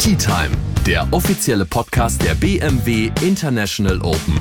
Tea 0.00 0.16
Time, 0.16 0.56
der 0.86 1.06
offizielle 1.10 1.66
Podcast 1.66 2.24
der 2.24 2.34
BMW 2.34 3.12
International 3.20 4.00
Open. 4.00 4.40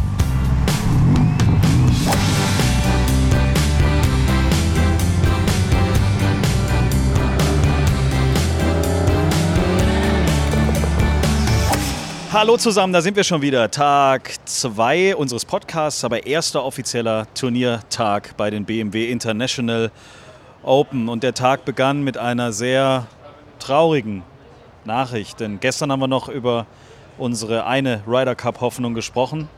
Hallo 12.32 12.56
zusammen, 12.56 12.94
da 12.94 13.02
sind 13.02 13.18
wir 13.18 13.26
schon 13.26 13.42
wieder. 13.42 13.70
Tag 13.70 14.32
2 14.46 15.18
unseres 15.18 15.44
Podcasts, 15.44 16.06
aber 16.06 16.26
erster 16.26 16.64
offizieller 16.64 17.28
Turniertag 17.34 18.38
bei 18.38 18.50
den 18.50 18.64
BMW 18.64 19.12
International 19.12 19.92
Open. 20.64 21.10
Und 21.10 21.22
der 21.22 21.34
Tag 21.34 21.66
begann 21.66 22.02
mit 22.02 22.18
einer 22.18 22.54
sehr 22.54 23.08
traurigen 23.60 24.24
Nachricht, 24.86 25.40
denn 25.40 25.60
gestern 25.60 25.92
haben 25.92 26.00
wir 26.00 26.08
noch 26.08 26.30
über 26.30 26.66
unsere 27.18 27.66
eine 27.66 28.02
Ryder 28.08 28.36
Cup 28.36 28.62
Hoffnung 28.62 28.94
gesprochen 28.94 29.50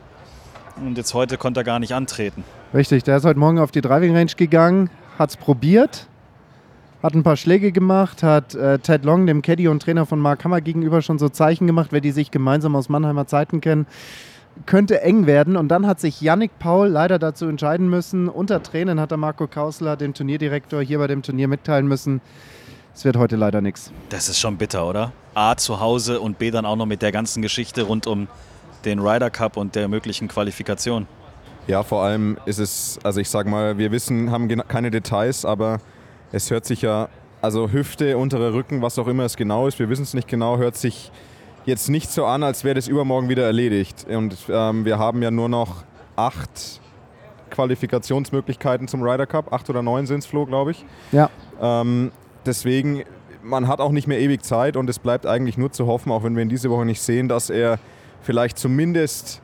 und 0.84 0.96
jetzt 0.96 1.14
heute 1.14 1.36
konnte 1.36 1.60
er 1.60 1.64
gar 1.64 1.78
nicht 1.78 1.94
antreten. 1.94 2.44
Richtig, 2.74 3.04
der 3.04 3.18
ist 3.18 3.24
heute 3.24 3.38
Morgen 3.38 3.58
auf 3.58 3.70
die 3.70 3.80
Driving 3.80 4.14
Range 4.14 4.32
gegangen, 4.36 4.90
hat 5.18 5.30
es 5.30 5.36
probiert, 5.36 6.06
hat 7.02 7.14
ein 7.14 7.22
paar 7.22 7.36
Schläge 7.36 7.72
gemacht, 7.72 8.22
hat 8.22 8.54
äh, 8.54 8.78
Ted 8.78 9.04
Long, 9.04 9.26
dem 9.26 9.42
Caddy 9.42 9.68
und 9.68 9.82
Trainer 9.82 10.06
von 10.06 10.20
Mark 10.20 10.44
Hammer 10.44 10.60
gegenüber 10.60 11.02
schon 11.02 11.18
so 11.18 11.28
Zeichen 11.28 11.66
gemacht, 11.66 11.88
wer 11.90 12.00
die 12.00 12.12
sich 12.12 12.30
gemeinsam 12.30 12.76
aus 12.76 12.88
Mannheimer 12.88 13.26
Zeiten 13.26 13.60
kennen, 13.60 13.86
könnte 14.66 15.02
eng 15.02 15.26
werden. 15.26 15.56
Und 15.56 15.68
dann 15.68 15.86
hat 15.86 15.98
sich 16.00 16.20
Yannick 16.20 16.58
Paul 16.58 16.88
leider 16.88 17.18
dazu 17.18 17.46
entscheiden 17.46 17.88
müssen. 17.88 18.28
Unter 18.28 18.62
Tränen 18.62 19.00
hat 19.00 19.10
er 19.10 19.16
Marco 19.16 19.46
Kausler, 19.46 19.96
dem 19.96 20.14
Turnierdirektor, 20.14 20.82
hier 20.82 20.98
bei 20.98 21.06
dem 21.06 21.22
Turnier 21.22 21.48
mitteilen 21.48 21.88
müssen. 21.88 22.20
Es 22.94 23.04
wird 23.04 23.16
heute 23.16 23.36
leider 23.36 23.60
nichts. 23.60 23.90
Das 24.10 24.28
ist 24.28 24.38
schon 24.38 24.56
bitter, 24.56 24.86
oder? 24.86 25.12
A 25.34 25.56
zu 25.56 25.80
Hause 25.80 26.20
und 26.20 26.38
B 26.38 26.50
dann 26.50 26.66
auch 26.66 26.76
noch 26.76 26.86
mit 26.86 27.00
der 27.00 27.10
ganzen 27.10 27.42
Geschichte 27.42 27.82
rund 27.84 28.06
um 28.06 28.28
den 28.84 28.98
Ryder 28.98 29.30
Cup 29.30 29.56
und 29.56 29.74
der 29.74 29.88
möglichen 29.88 30.28
Qualifikation. 30.28 31.06
Ja, 31.66 31.82
vor 31.82 32.02
allem 32.02 32.36
ist 32.44 32.58
es, 32.58 32.98
also 33.02 33.20
ich 33.20 33.30
sag 33.30 33.46
mal, 33.46 33.78
wir 33.78 33.92
wissen, 33.92 34.30
haben 34.30 34.48
keine 34.68 34.90
Details, 34.90 35.44
aber 35.44 35.80
es 36.32 36.50
hört 36.50 36.66
sich 36.66 36.82
ja, 36.82 37.08
also 37.40 37.70
Hüfte, 37.70 38.18
unterer 38.18 38.52
Rücken, 38.52 38.82
was 38.82 38.98
auch 38.98 39.06
immer 39.06 39.24
es 39.24 39.36
genau 39.36 39.66
ist, 39.66 39.78
wir 39.78 39.88
wissen 39.88 40.02
es 40.02 40.12
nicht 40.12 40.28
genau, 40.28 40.58
hört 40.58 40.76
sich 40.76 41.10
jetzt 41.64 41.88
nicht 41.88 42.10
so 42.10 42.26
an, 42.26 42.42
als 42.42 42.64
wäre 42.64 42.74
das 42.74 42.88
übermorgen 42.88 43.28
wieder 43.28 43.44
erledigt. 43.44 44.06
Und 44.08 44.36
ähm, 44.48 44.84
wir 44.84 44.98
haben 44.98 45.22
ja 45.22 45.30
nur 45.30 45.48
noch 45.48 45.84
acht 46.16 46.80
Qualifikationsmöglichkeiten 47.50 48.88
zum 48.88 49.02
Ryder 49.02 49.26
Cup. 49.26 49.52
Acht 49.52 49.68
oder 49.70 49.82
neun 49.82 50.06
sind 50.06 50.20
es, 50.20 50.26
Flo, 50.26 50.46
glaube 50.46 50.72
ich. 50.72 50.84
Ja. 51.12 51.30
Ähm, 51.60 52.10
deswegen, 52.46 53.04
man 53.42 53.68
hat 53.68 53.80
auch 53.80 53.92
nicht 53.92 54.06
mehr 54.06 54.20
ewig 54.20 54.42
Zeit 54.42 54.76
und 54.76 54.88
es 54.88 54.98
bleibt 54.98 55.26
eigentlich 55.26 55.58
nur 55.58 55.72
zu 55.72 55.86
hoffen, 55.86 56.12
auch 56.12 56.24
wenn 56.24 56.34
wir 56.34 56.42
in 56.42 56.48
dieser 56.48 56.70
Woche 56.70 56.84
nicht 56.84 57.00
sehen, 57.00 57.28
dass 57.28 57.50
er 57.50 57.78
vielleicht 58.22 58.58
zumindest 58.58 59.42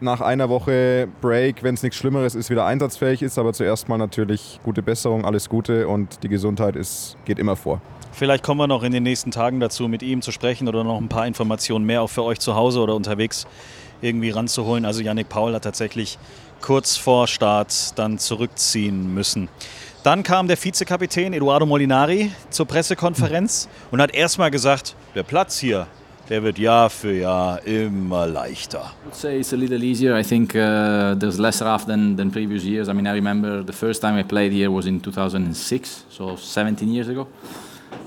nach 0.00 0.20
einer 0.20 0.48
Woche 0.48 1.08
Break, 1.20 1.62
wenn 1.62 1.74
es 1.74 1.82
nichts 1.82 1.96
Schlimmeres 1.98 2.34
ist, 2.34 2.50
wieder 2.50 2.66
einsatzfähig 2.66 3.22
ist. 3.22 3.38
Aber 3.38 3.52
zuerst 3.52 3.88
mal 3.88 3.98
natürlich 3.98 4.60
gute 4.62 4.82
Besserung, 4.82 5.24
alles 5.24 5.48
Gute 5.48 5.88
und 5.88 6.22
die 6.22 6.28
Gesundheit 6.28 6.76
ist, 6.76 7.16
geht 7.24 7.38
immer 7.38 7.56
vor. 7.56 7.80
Vielleicht 8.12 8.44
kommen 8.44 8.60
wir 8.60 8.68
noch 8.68 8.84
in 8.84 8.92
den 8.92 9.02
nächsten 9.02 9.32
Tagen 9.32 9.58
dazu, 9.58 9.88
mit 9.88 10.02
ihm 10.02 10.22
zu 10.22 10.30
sprechen 10.30 10.68
oder 10.68 10.84
noch 10.84 11.00
ein 11.00 11.08
paar 11.08 11.26
Informationen 11.26 11.84
mehr 11.84 12.02
auch 12.02 12.10
für 12.10 12.22
euch 12.22 12.38
zu 12.38 12.54
Hause 12.54 12.80
oder 12.80 12.94
unterwegs 12.94 13.46
irgendwie 14.02 14.30
ranzuholen. 14.30 14.84
Also 14.84 15.00
Yannick 15.00 15.28
Paul 15.28 15.54
hat 15.54 15.64
tatsächlich 15.64 16.18
kurz 16.60 16.96
vor 16.96 17.26
Start 17.26 17.98
dann 17.98 18.18
zurückziehen 18.18 19.12
müssen. 19.12 19.48
Dann 20.04 20.22
kam 20.22 20.48
der 20.48 20.62
Vizekapitän 20.62 21.32
Eduardo 21.32 21.64
Molinari 21.64 22.30
zur 22.50 22.66
Pressekonferenz 22.66 23.70
und 23.90 24.02
hat 24.02 24.14
erstmal 24.14 24.50
gesagt, 24.50 24.94
der 25.14 25.22
Platz 25.22 25.58
hier, 25.58 25.86
der 26.28 26.42
wird 26.42 26.58
Jahr 26.58 26.90
für 26.90 27.12
Jahr 27.14 27.66
immer 27.66 28.26
leichter. 28.26 28.80
I 28.80 29.06
would 29.06 29.14
say 29.14 29.40
it's 29.40 29.54
a 29.54 29.56
little 29.56 29.82
easier. 29.82 30.14
I 30.14 30.22
think 30.22 30.54
uh, 30.54 31.14
there's 31.18 31.38
less 31.38 31.62
rough 31.62 31.86
than, 31.86 32.18
than 32.18 32.30
previous 32.30 32.64
years. 32.64 32.90
I 32.90 32.92
mean, 32.92 33.06
I 33.06 33.14
remember 33.14 33.64
the 33.64 33.72
first 33.72 34.02
time 34.02 34.20
I 34.20 34.24
played 34.24 34.52
here 34.52 34.70
was 34.70 34.84
in 34.84 35.00
2006, 35.00 36.04
so 36.10 36.36
17 36.36 36.86
years 36.86 37.08
ago. 37.08 37.26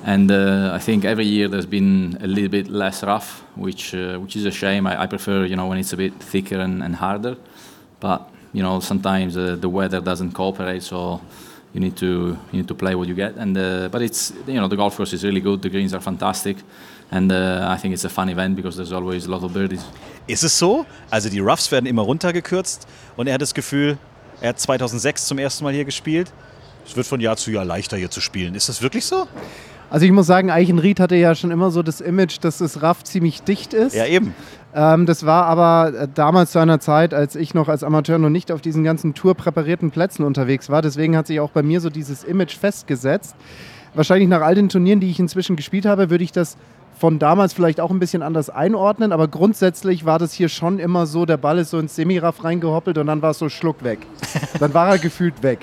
And 0.06 0.30
uh, 0.30 0.76
I 0.76 0.80
think 0.80 1.04
every 1.04 1.26
year 1.26 1.48
there's 1.48 1.66
been 1.66 2.20
a 2.22 2.28
little 2.28 2.50
bit 2.50 2.70
less 2.70 3.02
rough, 3.02 3.44
which 3.56 3.96
uh, 3.96 4.20
which 4.20 4.36
is 4.36 4.46
a 4.46 4.52
shame. 4.52 4.86
I, 4.86 5.02
I, 5.02 5.08
prefer, 5.08 5.46
you 5.46 5.56
know, 5.56 5.66
when 5.66 5.80
it's 5.80 5.94
a 5.94 5.98
bit 5.98 6.14
thicker 6.20 6.60
and, 6.60 6.84
and 6.84 6.96
harder. 6.96 7.38
But 8.00 8.22
you 8.54 8.62
know, 8.62 8.82
sometimes 8.82 9.36
uh, 9.36 9.58
the 9.60 9.70
weather 9.70 10.00
doesn't 10.00 10.34
cooperate, 10.34 10.84
so 10.84 11.22
you 11.78 11.82
need 11.82 11.96
to 11.96 12.36
you 12.52 12.58
need 12.60 12.68
to 12.68 12.76
play 12.76 12.96
what 12.96 13.08
you 13.08 13.16
get. 13.16 13.38
And 13.38 13.56
uh, 13.56 13.90
but 13.92 14.02
it's 14.02 14.34
you 14.48 14.56
know 14.60 14.68
the 14.68 14.76
golf 14.76 14.98
course 14.98 15.14
is 15.14 15.24
really 15.24 15.42
good. 15.42 15.62
The 15.62 15.70
greens 15.70 15.94
are 15.94 16.02
fantastic. 16.02 16.58
And 17.12 17.32
uh, 17.32 17.76
I 17.76 17.78
think 17.80 17.94
it's 17.94 18.04
a 18.04 18.10
fun 18.10 18.30
event 18.30 18.56
because 18.56 18.76
there's 18.76 18.92
always 18.92 19.28
a 19.28 19.32
lot 19.32 19.44
of 19.44 19.54
birdies. 19.54 19.86
Ist 20.28 20.44
es 20.44 20.58
so? 20.58 20.86
Also 21.10 21.30
die 21.30 21.40
Roughs 21.40 21.72
werden 21.72 21.86
immer 21.86 22.02
runtergekürzt 22.02 22.88
und 23.16 23.28
er 23.28 23.36
hat 23.36 23.42
das 23.42 23.54
Gefühl, 23.54 23.98
er 24.42 24.50
hat 24.50 24.60
2006 24.60 25.28
zum 25.28 25.38
ersten 25.38 25.64
Mal 25.64 25.74
hier 25.74 25.86
gespielt. 25.86 26.34
Es 26.86 26.96
wird 26.96 27.06
von 27.06 27.22
Jahr 27.22 27.38
zu 27.38 27.52
Jahr 27.52 27.64
leichter 27.64 27.96
hier 27.96 28.10
zu 28.10 28.22
spielen. 28.22 28.56
Ist 28.56 28.70
das 28.70 28.82
wirklich 28.82 29.06
so? 29.06 29.28
Also 29.90 30.06
ich 30.06 30.12
muss 30.12 30.28
sagen, 30.28 30.52
Eichenried 30.52 31.00
hatte 31.00 31.16
ja 31.16 31.34
schon 31.34 31.52
immer 31.52 31.72
so 31.72 31.82
das 31.82 32.02
Image, 32.02 32.38
dass 32.42 32.58
das 32.58 32.82
Raff 32.82 33.04
ziemlich 33.04 33.44
dicht 33.44 33.74
ist. 33.74 33.96
Ja, 33.96 34.06
eben. 34.06 34.34
Ähm, 34.76 35.06
das 35.06 35.26
war 35.26 35.46
aber 35.46 35.94
äh, 35.98 36.08
damals 36.14 36.52
zu 36.52 36.60
einer 36.60 36.80
Zeit, 36.80 37.14
als 37.14 37.36
ich 37.36 37.54
noch 37.54 37.70
als 37.70 37.84
Amateur 37.84 38.18
noch 38.18 38.30
nicht 38.30 38.52
auf 38.52 38.62
diesen 38.62 38.84
ganzen 38.84 39.14
tourpräparierten 39.14 39.92
Plätzen 39.92 40.24
unterwegs 40.24 40.70
war. 40.70 40.82
Deswegen 40.82 41.16
hat 41.16 41.28
sich 41.28 41.40
auch 41.40 41.52
bei 41.52 41.64
mir 41.64 41.80
so 41.80 41.90
dieses 41.90 42.24
Image 42.24 42.58
festgesetzt. 42.58 43.36
Wahrscheinlich 43.94 44.28
nach 44.28 44.42
all 44.42 44.56
den 44.56 44.70
Turnieren, 44.70 45.00
die 45.00 45.10
ich 45.10 45.20
inzwischen 45.20 45.56
gespielt 45.56 45.86
habe, 45.86 46.10
würde 46.10 46.24
ich 46.24 46.34
das 46.34 46.58
von 47.00 47.20
damals 47.20 47.54
vielleicht 47.54 47.80
auch 47.80 47.92
ein 47.92 48.00
bisschen 48.00 48.24
anders 48.24 48.50
einordnen, 48.50 49.12
aber 49.12 49.28
grundsätzlich 49.28 50.06
war 50.06 50.20
das 50.20 50.34
hier 50.34 50.50
schon 50.50 50.80
immer 50.80 51.06
so, 51.06 51.26
der 51.26 51.38
Ball 51.38 51.60
ist 51.60 51.70
so 51.70 51.80
ins 51.80 51.96
Semiraff 51.96 52.44
reingehoppelt 52.44 52.98
und 52.98 53.08
dann 53.08 53.22
war 53.22 53.32
es 53.32 53.40
so 53.40 53.50
Schluck 53.50 53.84
weg. 53.84 54.00
dann 54.60 54.74
war 54.74 54.90
er 54.90 54.98
gefühlt 54.98 55.44
weg. 55.44 55.60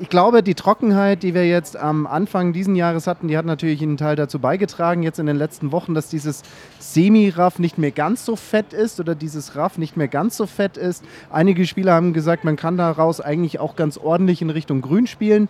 Ich 0.00 0.08
glaube, 0.08 0.44
die 0.44 0.54
Trockenheit, 0.54 1.24
die 1.24 1.34
wir 1.34 1.48
jetzt 1.48 1.76
am 1.76 2.06
Anfang 2.06 2.52
diesen 2.52 2.76
Jahres 2.76 3.08
hatten, 3.08 3.26
die 3.26 3.36
hat 3.36 3.46
natürlich 3.46 3.82
einen 3.82 3.96
Teil 3.96 4.14
dazu 4.14 4.38
beigetragen, 4.38 5.02
jetzt 5.02 5.18
in 5.18 5.26
den 5.26 5.36
letzten 5.36 5.72
Wochen, 5.72 5.92
dass 5.92 6.08
dieses 6.08 6.42
Semiraff 6.78 7.58
nicht 7.58 7.78
mehr 7.78 7.90
ganz 7.90 8.24
so 8.24 8.36
fett 8.36 8.72
ist 8.72 9.00
oder 9.00 9.16
dieses 9.16 9.56
Raff 9.56 9.76
nicht 9.76 9.96
mehr 9.96 10.06
ganz 10.06 10.36
so 10.36 10.46
fett 10.46 10.76
ist. 10.76 11.04
Einige 11.30 11.66
Spieler 11.66 11.94
haben 11.94 12.12
gesagt, 12.12 12.44
man 12.44 12.54
kann 12.54 12.76
daraus 12.76 13.20
eigentlich 13.20 13.58
auch 13.58 13.74
ganz 13.74 13.98
ordentlich 13.98 14.40
in 14.40 14.50
Richtung 14.50 14.82
Grün 14.82 15.08
spielen. 15.08 15.48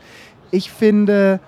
Ich 0.50 0.70
finde, 0.70 1.41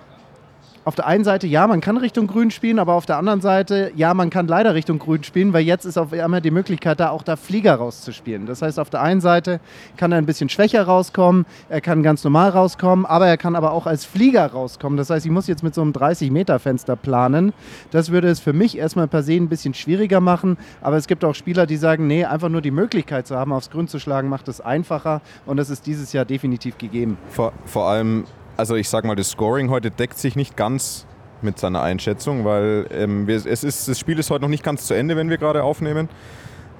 auf 0.83 0.95
der 0.95 1.05
einen 1.05 1.23
Seite, 1.23 1.47
ja, 1.47 1.67
man 1.67 1.79
kann 1.79 1.97
Richtung 1.97 2.27
Grün 2.27 2.49
spielen, 2.49 2.79
aber 2.79 2.93
auf 2.93 3.05
der 3.05 3.17
anderen 3.17 3.41
Seite, 3.41 3.91
ja, 3.95 4.13
man 4.13 4.29
kann 4.29 4.47
leider 4.47 4.73
Richtung 4.73 4.97
Grün 4.97 5.23
spielen, 5.23 5.53
weil 5.53 5.63
jetzt 5.63 5.85
ist 5.85 5.97
auf 5.97 6.11
einmal 6.11 6.41
die 6.41 6.51
Möglichkeit 6.51 6.99
da, 6.99 7.09
auch 7.09 7.21
da 7.21 7.35
Flieger 7.35 7.75
rauszuspielen. 7.75 8.47
Das 8.47 8.61
heißt, 8.61 8.79
auf 8.79 8.89
der 8.89 9.01
einen 9.01 9.21
Seite 9.21 9.59
kann 9.97 10.11
er 10.11 10.17
ein 10.17 10.25
bisschen 10.25 10.49
schwächer 10.49 10.83
rauskommen, 10.83 11.45
er 11.69 11.81
kann 11.81 12.01
ganz 12.01 12.23
normal 12.23 12.49
rauskommen, 12.49 13.05
aber 13.05 13.27
er 13.27 13.37
kann 13.37 13.55
aber 13.55 13.73
auch 13.73 13.85
als 13.85 14.05
Flieger 14.05 14.47
rauskommen. 14.47 14.97
Das 14.97 15.09
heißt, 15.09 15.25
ich 15.25 15.31
muss 15.31 15.47
jetzt 15.47 15.63
mit 15.63 15.75
so 15.75 15.81
einem 15.81 15.91
30-Meter-Fenster 15.91 16.95
planen. 16.95 17.53
Das 17.91 18.11
würde 18.11 18.29
es 18.29 18.39
für 18.39 18.53
mich 18.53 18.77
erstmal 18.77 19.07
per 19.07 19.21
se 19.21 19.33
ein 19.33 19.49
bisschen 19.49 19.73
schwieriger 19.73 20.19
machen, 20.19 20.57
aber 20.81 20.97
es 20.97 21.07
gibt 21.07 21.23
auch 21.23 21.35
Spieler, 21.35 21.67
die 21.67 21.77
sagen, 21.77 22.07
nee, 22.07 22.25
einfach 22.25 22.49
nur 22.49 22.61
die 22.61 22.71
Möglichkeit 22.71 23.27
zu 23.27 23.35
haben, 23.35 23.53
aufs 23.53 23.69
Grün 23.69 23.87
zu 23.87 23.99
schlagen, 23.99 24.29
macht 24.29 24.47
es 24.47 24.61
einfacher 24.61 25.21
und 25.45 25.57
das 25.57 25.69
ist 25.69 25.85
dieses 25.85 26.11
Jahr 26.13 26.25
definitiv 26.25 26.77
gegeben. 26.77 27.17
Vor, 27.29 27.53
vor 27.65 27.87
allem 27.87 28.25
also 28.61 28.75
ich 28.75 28.89
sag 28.89 29.05
mal, 29.05 29.15
das 29.15 29.31
Scoring 29.31 29.71
heute 29.71 29.89
deckt 29.89 30.19
sich 30.19 30.35
nicht 30.35 30.55
ganz 30.55 31.07
mit 31.41 31.57
seiner 31.57 31.81
Einschätzung, 31.81 32.45
weil 32.45 32.85
ähm, 32.91 33.25
wir, 33.25 33.35
es 33.35 33.63
ist, 33.63 33.87
das 33.87 33.99
Spiel 33.99 34.19
ist 34.19 34.29
heute 34.29 34.43
noch 34.43 34.49
nicht 34.49 34.63
ganz 34.63 34.85
zu 34.85 34.93
Ende, 34.93 35.15
wenn 35.15 35.31
wir 35.31 35.39
gerade 35.39 35.63
aufnehmen. 35.63 36.09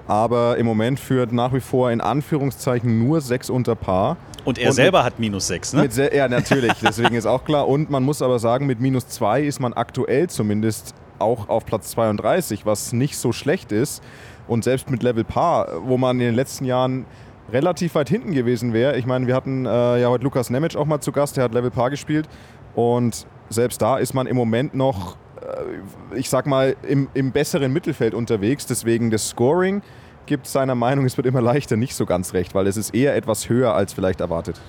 Aber 0.07 0.57
im 0.57 0.67
Moment 0.67 0.99
führt 0.99 1.31
nach 1.31 1.53
wie 1.53 1.59
vor 1.59 1.89
in 1.89 1.99
Anführungszeichen 1.99 3.03
nur 3.03 3.19
sechs 3.19 3.49
unter 3.49 3.73
Paar. 3.73 4.17
Und 4.45 4.59
er 4.59 4.69
Und 4.69 4.75
selber 4.75 4.99
mit, 4.99 5.05
hat 5.05 5.19
minus 5.19 5.47
sechs, 5.47 5.73
ne? 5.73 5.81
Mit, 5.81 5.95
ja, 6.13 6.27
natürlich, 6.27 6.73
deswegen 6.83 7.15
ist 7.15 7.25
auch 7.25 7.45
klar. 7.45 7.67
Und 7.67 7.89
man 7.89 8.03
muss 8.03 8.21
aber 8.21 8.37
sagen, 8.37 8.67
mit 8.67 8.79
minus 8.79 9.07
zwei 9.07 9.41
ist 9.41 9.59
man 9.59 9.73
aktuell 9.73 10.29
zumindest 10.29 10.93
auch 11.17 11.49
auf 11.49 11.65
Platz 11.65 11.89
32, 11.91 12.63
was 12.63 12.93
nicht 12.93 13.17
so 13.17 13.31
schlecht 13.31 13.71
ist. 13.71 14.03
Und 14.47 14.63
selbst 14.63 14.87
mit 14.91 15.01
Level 15.01 15.23
Paar, 15.23 15.67
wo 15.83 15.97
man 15.97 16.19
in 16.19 16.27
den 16.27 16.35
letzten 16.35 16.65
Jahren 16.65 17.07
relativ 17.51 17.95
weit 17.95 18.09
hinten 18.09 18.33
gewesen 18.33 18.73
wäre. 18.73 18.97
Ich 18.97 19.05
meine, 19.05 19.27
wir 19.27 19.35
hatten 19.35 19.65
äh, 19.65 20.01
ja 20.01 20.09
heute 20.09 20.23
Lukas 20.23 20.49
Nemec 20.49 20.75
auch 20.75 20.85
mal 20.85 21.01
zu 21.01 21.11
Gast, 21.11 21.37
der 21.37 21.43
hat 21.43 21.53
Level 21.53 21.71
Paar 21.71 21.89
gespielt. 21.89 22.27
Und 22.75 23.27
selbst 23.49 23.81
da 23.81 23.97
ist 23.97 24.13
man 24.13 24.27
im 24.27 24.35
Moment 24.35 24.73
noch, 24.73 25.17
äh, 25.41 26.17
ich 26.17 26.29
sag 26.29 26.45
mal, 26.45 26.75
im, 26.87 27.09
im 27.13 27.31
besseren 27.31 27.73
Mittelfeld 27.73 28.13
unterwegs. 28.13 28.65
Deswegen 28.65 29.11
das 29.11 29.29
Scoring 29.29 29.81
gibt 30.25 30.47
seiner 30.47 30.75
Meinung, 30.75 31.05
es 31.05 31.17
wird 31.17 31.27
immer 31.27 31.41
leichter, 31.41 31.75
nicht 31.77 31.95
so 31.95 32.05
ganz 32.05 32.33
recht, 32.33 32.55
weil 32.55 32.67
es 32.67 32.77
ist 32.77 32.93
eher 32.93 33.15
etwas 33.15 33.49
höher 33.49 33.73
als 33.73 33.93
vielleicht 33.93 34.21
erwartet. 34.21 34.61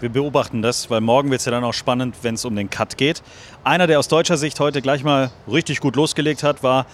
Wir 0.00 0.10
beobachten 0.10 0.60
das, 0.60 0.90
weil 0.90 1.00
morgen 1.00 1.30
wird 1.30 1.40
es 1.40 1.46
ja 1.46 1.52
dann 1.52 1.64
auch 1.64 1.72
spannend, 1.72 2.16
wenn 2.22 2.34
es 2.34 2.44
um 2.44 2.54
den 2.54 2.68
Cut 2.68 2.98
geht. 2.98 3.22
Einer, 3.64 3.86
der 3.86 3.98
aus 3.98 4.08
deutscher 4.08 4.36
Sicht 4.36 4.60
heute 4.60 4.82
gleich 4.82 5.04
mal 5.04 5.30
richtig 5.50 5.80
gut 5.80 5.96
losgelegt 5.96 6.42
hat, 6.42 6.62
war 6.62 6.86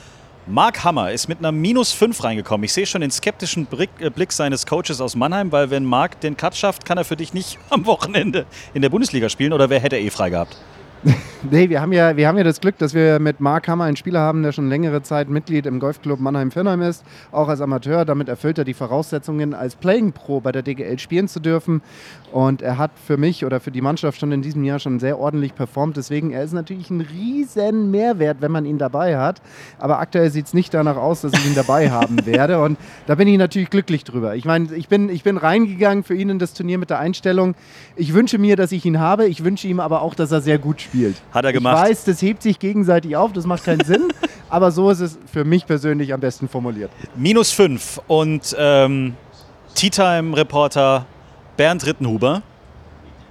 Mark 0.49 0.83
Hammer 0.83 1.12
ist 1.12 1.29
mit 1.29 1.39
einer 1.39 1.53
Minus 1.53 1.93
5 1.93 2.25
reingekommen. 2.25 2.65
Ich 2.65 2.73
sehe 2.73 2.85
schon 2.85 3.00
den 3.00 3.12
skeptischen 3.12 3.69
äh, 4.00 4.11
Blick 4.11 4.33
seines 4.33 4.67
Coaches 4.67 5.00
aus 5.00 5.15
Mannheim, 5.15 5.53
weil 5.53 5.71
wenn 5.71 5.85
Mark 5.85 6.21
den 6.21 6.37
Cut 6.37 6.56
schafft, 6.56 6.85
kann 6.85 6.99
er 6.99 7.05
für 7.05 7.15
dich 7.15 7.33
nicht 7.33 7.59
am 7.71 7.87
Wochenende 7.87 8.47
in 8.75 8.83
der 8.83 8.89
Bundesliga 8.89 9.29
spielen 9.29 9.53
oder 9.53 9.71
wer 9.71 9.79
hätte 9.79 9.97
er 9.97 10.03
eh 10.03 10.11
frei 10.11 10.31
gehabt? 10.31 10.56
nee, 11.50 11.69
wir 11.69 11.81
haben, 11.81 11.93
ja, 11.93 12.16
wir 12.16 12.28
haben 12.28 12.38
ja 12.38 12.44
das 12.44 12.60
Glück, 12.60 12.78
dass 12.78 12.94
wir 12.94 13.19
mit 13.19 13.40
Mark 13.40 13.66
Hammer 13.66 13.84
einen 13.84 13.96
Spieler 13.96 14.20
haben, 14.20 14.43
der 14.44 14.52
schon 14.52 14.69
längere 14.69 15.02
Zeit 15.02 15.28
Mitglied 15.28 15.66
im 15.66 15.81
Golfclub 15.81 16.20
Mannheim-Firnheim 16.20 16.81
ist, 16.82 17.04
auch 17.32 17.49
als 17.49 17.60
Amateur. 17.60 18.04
Damit 18.04 18.28
erfüllt 18.28 18.58
er 18.58 18.64
die 18.64 18.75
Voraussetzungen, 18.75 19.52
als 19.52 19.75
Playing 19.75 20.12
Pro 20.12 20.40
bei 20.40 20.52
der 20.52 20.62
DGL 20.62 21.00
spielen 21.00 21.26
zu 21.26 21.40
dürfen. 21.40 21.82
Und 22.31 22.62
er 22.62 22.78
hat 22.78 22.93
für 23.04 23.16
mich 23.16 23.44
oder 23.44 23.58
für 23.58 23.72
die 23.72 23.81
Mannschaft 23.81 24.20
schon 24.20 24.31
in 24.31 24.43
diesem 24.43 24.62
Jahr 24.62 24.78
schon 24.78 25.00
sehr 25.00 25.19
ordentlich 25.19 25.54
performt. 25.54 25.96
Deswegen, 25.96 26.31
er 26.31 26.44
ist 26.44 26.52
natürlich 26.52 26.88
ein 26.90 27.00
riesen 27.00 27.90
Mehrwert, 27.90 28.38
wenn 28.40 28.52
man 28.52 28.64
ihn 28.64 28.78
dabei 28.78 29.19
hat. 29.19 29.43
Aber 29.78 29.98
aktuell 29.98 30.31
sieht 30.31 30.46
es 30.46 30.55
nicht 30.55 30.72
danach 30.72 30.96
aus, 30.96 31.22
dass 31.22 31.32
ich 31.32 31.44
ihn 31.44 31.55
dabei 31.56 31.90
haben 31.90 32.25
werde. 32.26 32.62
Und 32.62 32.78
da 33.06 33.16
bin 33.16 33.26
ich 33.26 33.38
natürlich 33.38 33.70
glücklich 33.70 34.05
drüber. 34.05 34.37
Ich 34.37 34.44
meine, 34.44 34.72
ich 34.75 34.88
bin, 34.88 35.08
ich 35.08 35.25
bin 35.25 35.37
reingegangen 35.37 36.05
für 36.05 36.14
ihn 36.14 36.28
in 36.28 36.38
das 36.38 36.55
Turnier 36.55 36.78
mit 36.78 36.90
der 36.90 37.00
Einstellung, 37.00 37.56
ich 37.96 38.14
wünsche 38.14 38.38
mir, 38.38 38.56
dass 38.56 38.70
ich 38.72 38.84
ihn 38.84 39.00
habe. 39.00 39.26
Ich 39.26 39.44
wünsche 39.44 39.66
ihm 39.66 39.81
aber 39.81 40.02
auch, 40.02 40.14
dass 40.14 40.31
er 40.31 40.40
sehr 40.40 40.58
gut 40.58 40.81
spielt. 40.81 40.92
Hat 41.33 41.44
er 41.44 41.53
gemacht. 41.53 41.77
Ich 41.77 41.91
weiß, 41.91 42.05
das 42.05 42.23
hebt 42.23 42.43
sich 42.43 42.59
gegenseitig 42.59 43.17
auf, 43.17 43.33
das 43.33 43.47
macht 43.47 43.65
keinen 43.65 43.85
Sinn. 43.85 44.09
aber 44.53 44.71
so 44.71 44.91
ist 44.91 45.00
es 45.00 45.19
für 45.33 45.44
mich 45.44 45.67
persönlich 45.67 46.12
am 46.12 46.21
besten 46.21 46.47
formuliert. 46.47 46.91
Minus 47.17 47.53
5 47.53 48.03
und 48.06 48.55
ähm, 48.59 49.15
Tea 49.75 49.89
Time 49.89 50.37
Reporter 50.37 51.06
Bernd 51.56 51.87
Rittenhuber 51.87 52.43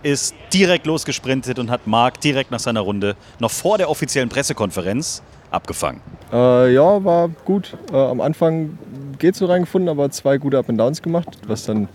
ist 0.02 0.34
direkt 0.52 0.88
losgesprintet 0.88 1.60
und 1.60 1.70
hat 1.70 1.86
Marc 1.86 2.20
direkt 2.22 2.50
nach 2.50 2.60
seiner 2.60 2.80
Runde 2.80 3.16
noch 3.40 3.52
vor 3.52 3.78
der 3.78 3.90
offiziellen 3.90 4.30
Pressekonferenz 4.30 5.22
abgefangen. 5.52 6.02
Äh, 6.34 6.74
ja, 6.74 7.04
war 7.04 7.30
gut. 7.46 7.78
Äh, 7.92 7.98
am 7.98 8.20
Anfang 8.20 8.80
geht 9.20 9.36
so 9.36 9.46
reingefunden, 9.46 9.90
aber 9.90 10.10
zwei 10.10 10.38
gute 10.38 10.58
Up 10.58 10.70
and 10.70 10.80
Downs 10.80 11.04
gemacht, 11.04 11.38
was 11.46 11.66
dann 11.66 11.88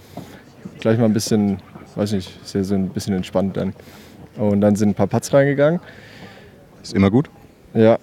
gleich 0.78 0.98
mal 0.98 1.06
ein 1.06 1.12
bisschen, 1.12 1.58
weiß 1.96 2.12
nicht, 2.12 2.30
sehr 2.46 2.62
so 2.62 2.74
ein 2.74 2.90
bisschen 2.90 3.14
entspannt 3.14 3.56
dann. 3.56 3.72
Und 4.38 4.60
dann 4.60 4.76
sind 4.76 4.90
ein 4.90 4.94
paar 4.94 5.06
Putts 5.06 5.32
reingegangen. 5.32 5.80
Ist 6.82 6.94
immer 6.94 7.10
gut. 7.10 7.30
Ja, 7.74 7.98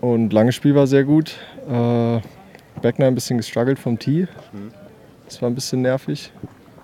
und 0.00 0.32
langes 0.32 0.54
Spiel 0.54 0.74
war 0.74 0.86
sehr 0.86 1.04
gut. 1.04 1.36
Äh, 1.68 2.20
Beckner 2.82 3.06
ein 3.06 3.14
bisschen 3.14 3.38
gestruggelt 3.38 3.78
vom 3.78 3.98
Tee. 3.98 4.28
Das 5.24 5.40
war 5.42 5.48
ein 5.50 5.54
bisschen 5.54 5.82
nervig. 5.82 6.32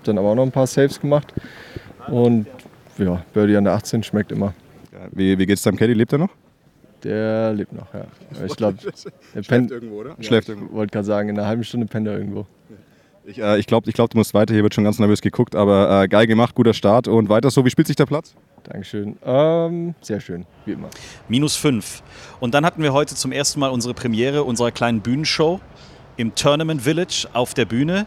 Dann 0.05 0.19
aber 0.19 0.29
auch 0.31 0.35
noch 0.35 0.43
ein 0.45 0.53
paar 0.53 0.67
Saves 0.67 1.01
gemacht. 1.01 1.33
Und 2.09 2.47
ja, 2.99 3.25
Birdie 3.33 3.57
an 3.57 3.65
der 3.65 3.75
18 3.75 4.03
schmeckt 4.03 4.33
immer. 4.33 4.55
Ja, 4.93 4.99
wie 5.13 5.39
wie 5.39 5.47
geht's 5.47 5.63
deinem 5.63 5.77
Caddy? 5.77 5.93
Lebt 5.95 6.13
er 6.13 6.19
noch? 6.19 6.31
Der 7.05 7.53
lebt 7.53 7.73
noch, 7.73 7.93
ja. 7.93 8.05
Ich 8.47 8.57
glaube, 8.57 8.79
der 9.35 9.43
pennt 9.43 9.71
irgendwo, 9.71 10.01
oder? 10.01 10.11
Ja, 10.11 10.23
Schläft 10.23 10.49
ich 10.49 10.55
irgendwo. 10.55 10.75
wollte 10.77 10.93
gerade 10.93 11.05
sagen, 11.07 11.29
in 11.29 11.39
einer 11.39 11.49
halben 11.49 11.65
Stunde 11.65 11.87
pennt 11.87 12.07
er 12.07 12.17
irgendwo. 12.17 12.47
Ich, 13.25 13.39
äh, 13.39 13.59
ich 13.59 13.67
glaube, 13.67 13.89
ich 13.89 13.95
glaub, 13.95 14.11
du 14.11 14.19
musst 14.19 14.35
weiter. 14.35 14.53
Hier 14.53 14.63
wird 14.63 14.75
schon 14.75 14.85
ganz 14.85 14.99
nervös 14.99 15.21
geguckt, 15.21 15.55
aber 15.55 16.03
äh, 16.03 16.09
geil 16.09 16.27
gemacht, 16.27 16.55
guter 16.55 16.75
Start 16.75 17.09
und 17.09 17.29
weiter 17.29 17.51
so. 17.51 17.65
Wie 17.65 17.71
spielt 17.71 17.87
sich 17.87 17.97
der 17.97 18.07
Platz? 18.07 18.35
Dankeschön. 18.65 19.17
Ähm, 19.25 19.95
sehr 20.01 20.21
schön, 20.21 20.47
wie 20.65 20.73
immer. 20.73 20.89
Minus 21.29 21.57
5. 21.57 22.03
Und 22.41 22.55
dann 22.55 22.65
hatten 22.65 22.83
wir 22.83 22.93
heute 22.93 23.15
zum 23.15 23.33
ersten 23.33 23.61
Mal 23.61 23.71
unsere 23.71 23.95
Premiere 23.95 24.45
unserer 24.45 24.71
kleinen 24.71 25.01
Bühnenshow 25.01 25.61
im 26.17 26.35
Tournament 26.35 26.83
Village 26.83 27.27
auf 27.33 27.55
der 27.55 27.65
Bühne 27.65 28.07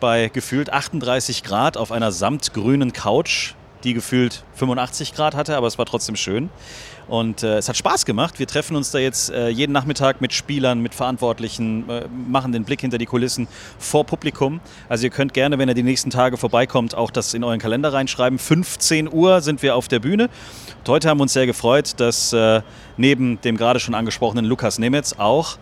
bei 0.00 0.28
gefühlt 0.28 0.72
38 0.72 1.42
Grad 1.42 1.76
auf 1.76 1.92
einer 1.92 2.10
samtgrünen 2.10 2.92
Couch, 2.92 3.54
die 3.84 3.94
gefühlt 3.94 4.44
85 4.54 5.14
Grad 5.14 5.34
hatte, 5.34 5.56
aber 5.56 5.66
es 5.66 5.78
war 5.78 5.86
trotzdem 5.86 6.16
schön. 6.16 6.50
Und 7.08 7.42
äh, 7.42 7.58
es 7.58 7.68
hat 7.68 7.76
Spaß 7.76 8.04
gemacht. 8.04 8.38
Wir 8.38 8.46
treffen 8.46 8.76
uns 8.76 8.92
da 8.92 8.98
jetzt 8.98 9.30
äh, 9.30 9.48
jeden 9.48 9.72
Nachmittag 9.72 10.20
mit 10.20 10.32
Spielern, 10.32 10.80
mit 10.80 10.94
Verantwortlichen, 10.94 11.88
äh, 11.90 12.06
machen 12.28 12.52
den 12.52 12.62
Blick 12.62 12.82
hinter 12.82 12.98
die 12.98 13.06
Kulissen 13.06 13.48
vor 13.80 14.04
Publikum. 14.04 14.60
Also 14.88 15.04
ihr 15.04 15.10
könnt 15.10 15.34
gerne, 15.34 15.58
wenn 15.58 15.68
ihr 15.68 15.74
die 15.74 15.82
nächsten 15.82 16.10
Tage 16.10 16.36
vorbeikommt, 16.36 16.94
auch 16.94 17.10
das 17.10 17.34
in 17.34 17.42
euren 17.42 17.58
Kalender 17.58 17.92
reinschreiben. 17.92 18.38
15 18.38 19.12
Uhr 19.12 19.40
sind 19.40 19.62
wir 19.62 19.74
auf 19.74 19.88
der 19.88 19.98
Bühne. 19.98 20.28
Und 20.78 20.88
heute 20.88 21.08
haben 21.08 21.18
wir 21.18 21.22
uns 21.22 21.32
sehr 21.32 21.46
gefreut, 21.46 21.94
dass 21.96 22.32
äh, 22.32 22.62
neben 22.96 23.40
dem 23.40 23.56
gerade 23.56 23.80
schon 23.80 23.96
angesprochenen 23.96 24.44
Lukas 24.44 24.78
Nemetz 24.78 25.14
auch 25.18 25.58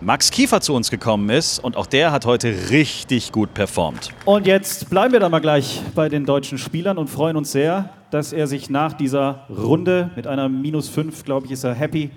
Max 0.00 0.30
Kiefer 0.30 0.60
zu 0.60 0.74
uns 0.74 0.90
gekommen 0.90 1.30
ist 1.30 1.58
und 1.58 1.74
auch 1.76 1.86
der 1.86 2.12
hat 2.12 2.26
heute 2.26 2.54
richtig 2.70 3.32
gut 3.32 3.54
performt. 3.54 4.10
Und 4.26 4.46
jetzt 4.46 4.90
bleiben 4.90 5.12
wir 5.12 5.20
da 5.20 5.30
mal 5.30 5.40
gleich 5.40 5.80
bei 5.94 6.10
den 6.10 6.26
deutschen 6.26 6.58
Spielern 6.58 6.98
und 6.98 7.08
freuen 7.08 7.36
uns 7.36 7.50
sehr, 7.50 7.88
dass 8.10 8.34
er 8.34 8.46
sich 8.46 8.68
nach 8.68 8.92
dieser 8.92 9.46
Runde 9.48 10.10
mit 10.14 10.26
einer 10.26 10.50
Minus 10.50 10.90
5, 10.90 11.24
glaube 11.24 11.46
ich, 11.46 11.52
ist 11.52 11.64
er 11.64 11.74
happy, 11.74 12.10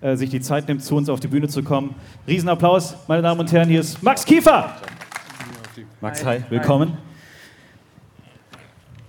äh, 0.00 0.16
sich 0.16 0.30
die 0.30 0.40
Zeit 0.40 0.68
nimmt, 0.68 0.82
zu 0.82 0.96
uns 0.96 1.10
auf 1.10 1.20
die 1.20 1.28
Bühne 1.28 1.48
zu 1.48 1.62
kommen. 1.62 1.94
Riesenapplaus, 2.26 2.94
meine 3.08 3.20
Damen 3.20 3.40
und 3.40 3.52
Herren, 3.52 3.68
hier 3.68 3.80
ist 3.80 4.02
Max 4.02 4.24
Kiefer. 4.24 4.74
Max, 6.00 6.24
hi, 6.24 6.42
willkommen. 6.48 6.96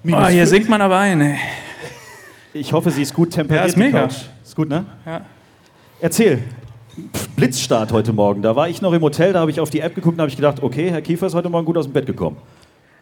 Oh, 0.06 0.26
hier 0.28 0.46
singt 0.46 0.68
man 0.68 0.82
aber 0.82 0.98
ein, 0.98 1.22
ey. 1.22 1.38
Ich 2.54 2.74
hoffe, 2.74 2.92
sie 2.92 3.02
ist 3.02 3.14
gut 3.14 3.32
temperiert. 3.32 3.64
Ja, 3.64 3.68
ist 3.68 3.78
mega. 3.78 4.06
Ist 4.44 4.56
gut, 4.56 4.68
ne? 4.68 4.86
Ja. 5.06 5.22
Erzähl. 6.02 6.44
Blitzstart 7.36 7.92
heute 7.92 8.14
Morgen. 8.14 8.42
Da 8.42 8.56
war 8.56 8.70
ich 8.70 8.82
noch 8.82 8.94
im 8.94 9.02
Hotel, 9.02 9.34
da 9.34 9.40
habe 9.40 9.52
ich 9.52 9.60
auf 9.60 9.70
die 9.70 9.80
App 9.80 9.96
geguckt 9.96 10.16
und 10.16 10.22
habe 10.22 10.30
ich 10.30 10.36
gedacht, 10.36 10.62
okay, 10.62 10.92
Herr 10.92 11.02
Kiefer 11.02 11.28
ist 11.28 11.34
heute 11.34 11.50
Morgen 11.50 11.66
gut 11.66 11.78
aus 11.78 11.86
dem 11.86 11.94
Bett 11.94 12.06
gekommen. 12.06 12.38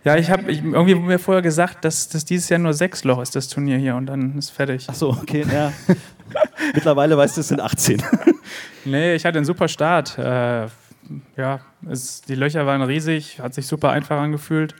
Ja, 0.03 0.15
ich 0.15 0.29
habe 0.31 0.49
ich, 0.49 0.63
irgendwie 0.63 0.95
mir 0.95 1.19
vorher 1.19 1.41
gesagt, 1.41 1.83
dass, 1.83 2.07
dass 2.07 2.23
dieses 2.23 2.47
Jahr 2.49 2.59
nur 2.59 2.73
sechs 2.73 3.03
Loch 3.03 3.21
ist, 3.21 3.35
das 3.35 3.49
Turnier 3.49 3.77
hier, 3.77 3.95
und 3.95 4.05
dann 4.05 4.38
ist 4.38 4.51
fertig. 4.51 4.88
Ach 4.89 4.94
so, 4.94 5.09
okay, 5.09 5.45
ja. 5.51 5.73
Mittlerweile 6.73 7.17
weißt 7.17 7.38
du, 7.38 7.41
es 7.41 7.47
sind 7.49 7.61
18. 7.61 8.01
Nee, 8.85 9.15
ich 9.15 9.25
hatte 9.25 9.38
einen 9.38 9.45
super 9.45 9.67
Start. 9.67 10.17
Äh, 10.17 10.67
ja, 11.35 11.59
es, 11.89 12.21
die 12.21 12.35
Löcher 12.35 12.65
waren 12.65 12.81
riesig, 12.81 13.41
hat 13.41 13.53
sich 13.53 13.67
super 13.67 13.89
einfach 13.89 14.17
angefühlt. 14.17 14.75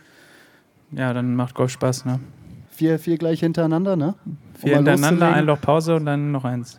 Ja, 0.92 1.14
dann 1.14 1.36
macht 1.36 1.56
Golf 1.56 1.72
Spaß, 1.72 2.06
ne? 2.06 2.22
Vier, 2.70 3.00
vier 3.00 3.18
gleich 3.18 3.42
hintereinander, 3.42 3.98
ne? 3.98 4.16
Vier 4.54 4.78
Um 4.78 4.86
mal 4.86 4.92
hintereinander, 4.92 5.34
ein 5.34 5.46
Loch 5.46 5.60
Pause 5.60 5.96
und 5.96 6.06
dann 6.06 6.32
noch 6.32 6.46
eins. 6.46 6.78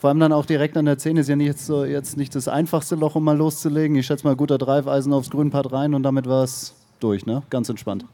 Vor 0.00 0.08
allem 0.08 0.18
dann 0.18 0.32
auch 0.32 0.46
direkt 0.46 0.78
an 0.78 0.86
der 0.86 0.96
10 0.96 1.18
ist 1.18 1.28
ja 1.28 1.36
nicht 1.36 1.46
jetzt, 1.46 1.66
so, 1.66 1.84
jetzt 1.84 2.16
nicht 2.16 2.34
das 2.34 2.48
einfachste 2.48 2.96
Loch, 2.96 3.16
um 3.16 3.24
mal 3.24 3.36
loszulegen. 3.36 3.96
Ich 3.96 4.06
schätze 4.06 4.26
mal, 4.26 4.34
guter 4.34 4.56
Dreifeisen 4.56 5.12
aufs 5.12 5.28
Grünpad 5.28 5.70
rein 5.74 5.92
und 5.92 6.04
damit 6.04 6.26
war 6.26 6.42
es 6.42 6.74
durch, 7.00 7.26
ne? 7.26 7.42
Ganz 7.50 7.68
entspannt. 7.68 8.06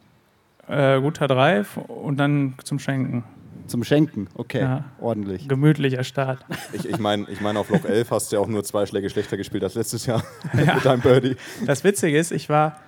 Äh, 0.67 1.00
guter 1.00 1.29
Drive 1.29 1.77
und 1.77 2.17
dann 2.17 2.55
zum 2.65 2.81
Schenken. 2.81 3.23
Zum 3.69 3.85
Schenken, 3.85 4.27
okay, 4.35 4.62
Ja. 4.62 4.85
ordentlich. 5.00 5.47
Gemütlicher 5.49 6.03
Start. 6.03 6.44
Ich, 6.73 6.88
ich 6.88 6.99
meine, 6.99 7.27
ich 7.31 7.41
mein, 7.41 7.56
auf 7.56 7.71
Loch 7.71 7.85
11 7.85 8.11
hast 8.11 8.33
du 8.33 8.37
ja 8.37 8.43
auch 8.43 8.49
nur 8.49 8.65
zwei 8.65 8.85
Schläge 8.87 9.09
schlechter 9.09 9.37
gespielt 9.37 9.62
als 9.62 9.77
letztes 9.77 10.07
Jahr 10.07 10.25
mit 10.55 10.85
deinem 10.85 11.02
Birdie. 11.02 11.37
Das 11.66 11.85
Witzige 11.85 12.19
ist, 12.19 12.33
ich 12.33 12.49
war 12.49 12.81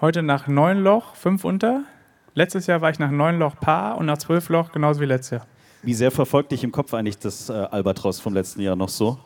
heute 0.00 0.24
nach 0.24 0.48
neun 0.48 0.82
Loch, 0.82 1.14
fünf 1.14 1.44
unter. 1.44 1.84
Letztes 2.34 2.66
Jahr 2.66 2.80
war 2.80 2.90
ich 2.90 2.98
nach 2.98 3.10
neun 3.12 3.38
Loch 3.38 3.54
Paar 3.60 3.98
und 3.98 4.06
nach 4.06 4.18
zwölf 4.18 4.48
Loch 4.48 4.72
genauso 4.72 5.00
wie 5.00 5.04
letztes 5.04 5.30
Jahr. 5.38 5.46
Wie 5.82 5.94
sehr 5.94 6.10
verfolgt 6.10 6.52
dich 6.52 6.62
im 6.64 6.72
Kopf 6.72 6.94
eigentlich 6.94 7.18
das 7.18 7.48
äh, 7.48 7.52
Albatros 7.52 8.20
vom 8.20 8.34
letzten 8.34 8.60
Jahr 8.60 8.76
noch 8.76 8.88
so? 8.88 9.18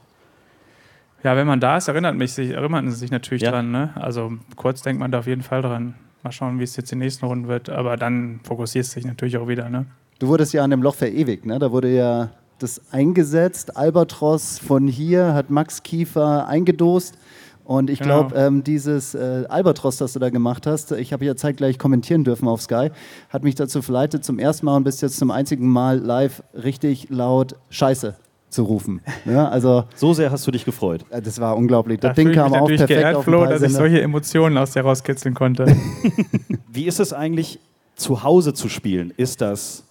Ja, 1.22 1.36
wenn 1.36 1.46
man 1.46 1.60
da 1.60 1.76
ist, 1.76 1.88
erinnert, 1.88 2.14
mich, 2.16 2.32
sich, 2.32 2.50
erinnert 2.50 2.70
man 2.70 2.90
sich 2.90 3.10
natürlich 3.10 3.42
Ja. 3.42 3.50
dran. 3.50 3.70
Ne? 3.70 3.90
Also 3.96 4.32
kurz 4.56 4.82
denkt 4.82 5.00
man 5.00 5.10
da 5.10 5.18
auf 5.20 5.26
jeden 5.26 5.42
Fall 5.42 5.62
dran. 5.62 5.94
Mal 6.22 6.32
schauen, 6.32 6.58
wie 6.58 6.64
es 6.64 6.76
jetzt 6.76 6.90
die 6.90 6.96
nächsten 6.96 7.26
Runden 7.26 7.48
wird. 7.48 7.68
Aber 7.68 7.96
dann 7.96 8.40
fokussierst 8.44 8.92
du 8.96 9.00
dich 9.00 9.06
natürlich 9.06 9.36
auch 9.36 9.48
wieder. 9.48 9.68
Ne? 9.68 9.86
Du 10.18 10.28
wurdest 10.28 10.52
ja 10.54 10.62
an 10.64 10.70
dem 10.70 10.82
Loch 10.82 10.94
verewigt, 10.94 11.44
ne? 11.44 11.58
Da 11.58 11.70
wurde 11.72 11.94
ja 11.94 12.30
das 12.58 12.80
eingesetzt. 12.90 13.76
Albatros 13.76 14.58
von 14.58 14.88
hier 14.88 15.34
hat 15.34 15.50
Max 15.50 15.82
Kiefer 15.82 16.46
eingedost. 16.48 17.18
Und 17.66 17.90
ich 17.90 17.98
Genau. 17.98 18.24
glaube, 18.28 18.36
ähm, 18.36 18.62
dieses 18.62 19.14
äh, 19.14 19.44
Albatros, 19.48 19.96
das 19.96 20.12
du 20.12 20.20
da 20.20 20.30
gemacht 20.30 20.66
hast, 20.68 20.92
ich 20.92 21.12
habe 21.12 21.24
ja 21.24 21.34
zeitgleich 21.34 21.78
kommentieren 21.78 22.22
dürfen 22.22 22.46
auf 22.46 22.62
Sky, 22.62 22.90
hat 23.28 23.42
mich 23.42 23.56
dazu 23.56 23.82
verleitet, 23.82 24.24
zum 24.24 24.38
ersten 24.38 24.66
Mal 24.66 24.76
und 24.76 24.84
bis 24.84 25.00
jetzt 25.00 25.16
zum 25.16 25.30
einzigen 25.32 25.66
Mal 25.68 25.98
live 25.98 26.42
richtig 26.54 27.08
laut 27.10 27.56
Scheiße 27.70 28.14
zu 28.50 28.62
rufen. 28.62 29.00
Ja, 29.26 29.48
also 29.48 29.82
So 29.96 30.14
sehr 30.14 30.30
hast 30.30 30.46
du 30.46 30.52
dich 30.52 30.64
gefreut. 30.64 31.04
das 31.10 31.40
war 31.40 31.56
unglaublich. 31.56 31.98
Das 31.98 32.10
Da 32.10 32.14
Ding 32.14 32.32
kam 32.32 32.54
auch 32.54 32.68
perfekt 32.68 32.88
geehrt, 32.88 33.16
auf 33.16 33.24
Flo, 33.24 33.40
dass 33.44 33.54
ich 33.54 33.58
Peilsender. 33.62 33.78
solche 33.78 34.00
Emotionen 34.00 34.56
aus 34.58 34.70
dir 34.70 34.82
rauskitzeln 34.82 35.34
konnte. 35.34 35.66
Wie 36.72 36.84
ist 36.86 37.00
es 37.00 37.12
eigentlich, 37.12 37.58
zu 37.96 38.22
Hause 38.22 38.54
zu 38.54 38.68
spielen? 38.68 39.12
Ist 39.16 39.40
das 39.40 39.82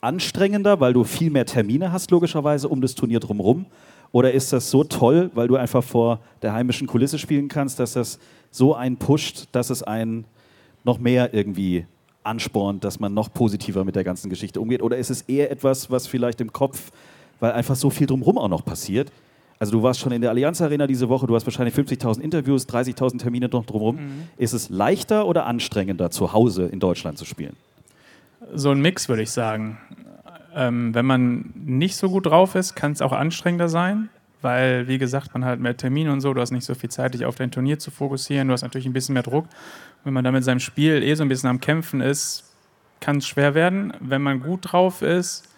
anstrengender, 0.00 0.80
weil 0.80 0.92
du 0.92 1.04
viel 1.04 1.30
mehr 1.30 1.46
Termine 1.46 1.92
hast, 1.92 2.10
logischerweise, 2.10 2.68
um 2.68 2.80
das 2.80 2.94
Turnier 2.94 3.20
drumherum? 3.20 3.66
Oder 4.14 4.30
ist 4.30 4.52
das 4.52 4.70
so 4.70 4.84
toll, 4.84 5.32
weil 5.34 5.48
du 5.48 5.56
einfach 5.56 5.82
vor 5.82 6.20
der 6.40 6.52
heimischen 6.52 6.86
Kulisse 6.86 7.18
spielen 7.18 7.48
kannst, 7.48 7.80
dass 7.80 7.94
das 7.94 8.20
so 8.52 8.72
einen 8.72 8.96
pusht, 8.96 9.48
dass 9.50 9.70
es 9.70 9.82
einen 9.82 10.24
noch 10.84 11.00
mehr 11.00 11.34
irgendwie 11.34 11.86
anspornt, 12.22 12.84
dass 12.84 13.00
man 13.00 13.12
noch 13.12 13.34
positiver 13.34 13.84
mit 13.84 13.96
der 13.96 14.04
ganzen 14.04 14.30
Geschichte 14.30 14.60
umgeht? 14.60 14.82
Oder 14.82 14.98
ist 14.98 15.10
es 15.10 15.22
eher 15.22 15.50
etwas, 15.50 15.90
was 15.90 16.06
vielleicht 16.06 16.40
im 16.40 16.52
Kopf, 16.52 16.92
weil 17.40 17.50
einfach 17.50 17.74
so 17.74 17.90
viel 17.90 18.06
drumherum 18.06 18.38
auch 18.38 18.46
noch 18.46 18.64
passiert? 18.64 19.10
Also 19.58 19.72
du 19.72 19.82
warst 19.82 19.98
schon 19.98 20.12
in 20.12 20.20
der 20.20 20.30
Allianz 20.30 20.62
Arena 20.62 20.86
diese 20.86 21.08
Woche, 21.08 21.26
du 21.26 21.34
hast 21.34 21.44
wahrscheinlich 21.44 21.74
50.000 21.74 22.20
Interviews, 22.20 22.68
30.000 22.68 23.18
Termine 23.18 23.48
noch 23.48 23.66
drumherum. 23.66 23.98
Ist 24.36 24.52
es 24.52 24.68
leichter 24.68 25.26
oder 25.26 25.46
anstrengender, 25.46 26.12
zu 26.12 26.32
Hause 26.32 26.66
in 26.66 26.78
Deutschland 26.78 27.18
zu 27.18 27.24
spielen? 27.24 27.56
so 28.52 28.70
ein 28.70 28.80
Mix, 28.80 29.08
würde 29.08 29.22
ich 29.22 29.30
sagen. 29.30 29.78
Ähm, 30.54 30.94
wenn 30.94 31.06
man 31.06 31.52
nicht 31.54 31.96
so 31.96 32.08
gut 32.08 32.26
drauf 32.26 32.54
ist, 32.54 32.74
kann 32.74 32.92
es 32.92 33.02
auch 33.02 33.12
anstrengender 33.12 33.68
sein, 33.68 34.08
weil, 34.40 34.86
wie 34.88 34.98
gesagt, 34.98 35.34
man 35.34 35.44
hat 35.44 35.58
mehr 35.58 35.76
Termine 35.76 36.12
und 36.12 36.20
so, 36.20 36.32
du 36.32 36.40
hast 36.40 36.50
nicht 36.50 36.64
so 36.64 36.74
viel 36.74 36.90
Zeit, 36.90 37.14
dich 37.14 37.24
auf 37.24 37.34
dein 37.36 37.50
Turnier 37.50 37.78
zu 37.78 37.90
fokussieren, 37.90 38.48
du 38.48 38.52
hast 38.52 38.62
natürlich 38.62 38.86
ein 38.86 38.92
bisschen 38.92 39.14
mehr 39.14 39.22
Druck. 39.22 39.46
Wenn 40.04 40.12
man 40.12 40.22
da 40.22 40.30
mit 40.30 40.44
seinem 40.44 40.60
Spiel 40.60 41.02
eh 41.02 41.14
so 41.14 41.22
ein 41.22 41.28
bisschen 41.28 41.48
am 41.48 41.60
Kämpfen 41.60 42.00
ist, 42.00 42.54
kann 43.00 43.18
es 43.18 43.26
schwer 43.26 43.54
werden. 43.54 43.92
Wenn 44.00 44.22
man 44.22 44.40
gut 44.40 44.72
drauf 44.72 45.02
ist, 45.02 45.48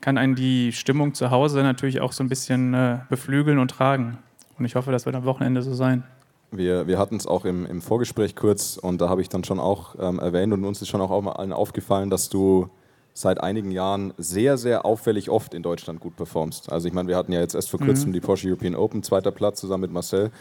kann 0.00 0.18
einen 0.18 0.34
die 0.34 0.72
Stimmung 0.72 1.14
zu 1.14 1.30
Hause 1.30 1.62
natürlich 1.62 2.00
auch 2.00 2.12
so 2.12 2.22
ein 2.22 2.28
bisschen 2.28 2.74
äh, 2.74 2.98
beflügeln 3.08 3.58
und 3.58 3.70
tragen. 3.70 4.18
Und 4.58 4.66
ich 4.66 4.74
hoffe, 4.74 4.92
das 4.92 5.06
wird 5.06 5.16
am 5.16 5.24
Wochenende 5.24 5.62
so 5.62 5.74
sein. 5.74 6.04
Wir, 6.52 6.86
wir 6.86 6.98
hatten 6.98 7.16
es 7.16 7.26
auch 7.26 7.44
im, 7.44 7.66
im 7.66 7.80
Vorgespräch 7.80 8.36
kurz 8.36 8.76
und 8.76 9.00
da 9.00 9.08
habe 9.08 9.22
ich 9.22 9.28
dann 9.28 9.42
schon 9.42 9.58
auch 9.58 9.96
ähm, 9.98 10.18
erwähnt 10.18 10.52
und 10.52 10.64
uns 10.64 10.80
ist 10.80 10.88
schon 10.88 11.00
auch 11.00 11.10
allen 11.36 11.52
aufgefallen, 11.52 12.10
dass 12.10 12.28
du 12.28 12.68
seit 13.14 13.40
einigen 13.40 13.70
Jahren 13.70 14.12
sehr, 14.18 14.58
sehr 14.58 14.84
auffällig 14.84 15.30
oft 15.30 15.54
in 15.54 15.62
Deutschland 15.62 16.00
gut 16.00 16.16
performst. 16.16 16.70
Also 16.70 16.88
ich 16.88 16.94
meine, 16.94 17.08
wir 17.08 17.16
hatten 17.16 17.32
ja 17.32 17.40
jetzt 17.40 17.54
erst 17.54 17.70
vor 17.70 17.78
kurzem 17.78 18.08
mhm. 18.08 18.14
die 18.14 18.20
Porsche 18.20 18.48
European 18.48 18.74
Open, 18.74 19.04
zweiter 19.04 19.30
Platz 19.30 19.60
zusammen 19.60 19.82
mit 19.82 19.92
Marcel. 19.92 20.32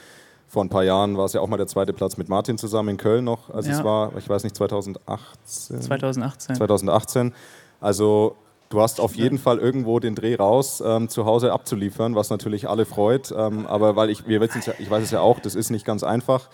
Vor 0.47 0.63
ein 0.63 0.69
paar 0.69 0.83
Jahren 0.83 1.15
war 1.15 1.25
es 1.25 1.33
ja 1.33 1.41
auch 1.41 1.47
mal 1.47 1.57
der 1.57 1.67
zweite 1.67 1.93
Platz 1.93 2.17
mit 2.17 2.29
Martin 2.29 2.57
zusammen 2.57 2.89
in 2.89 2.97
Köln 2.97 3.23
noch, 3.23 3.51
als 3.51 3.67
ja. 3.67 3.73
es 3.73 3.83
war, 3.83 4.15
ich 4.17 4.27
weiß 4.27 4.43
nicht, 4.43 4.55
2018. 4.55 5.81
2018. 5.81 6.55
2018. 6.55 7.33
Also 7.79 8.35
du 8.69 8.81
hast 8.81 8.99
auf 8.99 9.15
jeden 9.15 9.37
Fall 9.37 9.59
irgendwo 9.59 9.99
den 9.99 10.15
Dreh 10.15 10.35
raus, 10.35 10.81
ähm, 10.85 11.09
zu 11.09 11.25
Hause 11.25 11.53
abzuliefern, 11.53 12.15
was 12.15 12.31
natürlich 12.31 12.67
alle 12.67 12.85
freut. 12.85 13.31
Ähm, 13.35 13.67
aber 13.67 13.95
weil 13.95 14.09
ich, 14.09 14.27
wir 14.27 14.41
wissen 14.41 14.61
ich 14.79 14.89
weiß 14.89 15.03
es 15.03 15.11
ja 15.11 15.21
auch, 15.21 15.39
das 15.39 15.53
ist 15.53 15.69
nicht 15.69 15.85
ganz 15.85 16.03
einfach. 16.03 16.49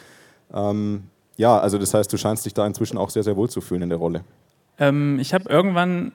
Ähm, 0.54 1.04
ja, 1.38 1.58
also 1.58 1.78
das 1.78 1.94
heißt, 1.94 2.12
du 2.12 2.18
scheinst 2.18 2.46
dich 2.46 2.54
da 2.54 2.68
inzwischen 2.68 2.98
auch 2.98 3.10
sehr, 3.10 3.24
sehr 3.24 3.38
wohl 3.38 3.50
zu 3.50 3.62
fühlen 3.62 3.84
in 3.84 3.90
der 3.90 3.98
Rolle. 3.98 4.26
Ähm, 4.80 5.20
ich 5.20 5.34
habe 5.34 5.50
irgendwann 5.50 6.14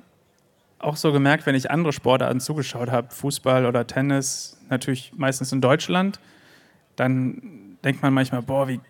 auch 0.78 0.96
so 0.96 1.12
gemerkt, 1.12 1.46
wenn 1.46 1.54
ich 1.54 1.70
andere 1.70 1.92
Sportarten 1.92 2.40
zugeschaut 2.40 2.90
habe, 2.90 3.08
Fußball 3.10 3.66
oder 3.66 3.86
Tennis, 3.86 4.58
natürlich 4.68 5.12
meistens 5.16 5.52
in 5.52 5.60
Deutschland, 5.60 6.20
dann 6.96 7.76
denkt 7.84 8.02
man 8.02 8.12
manchmal, 8.12 8.42
boah, 8.42 8.68
wie 8.68 8.80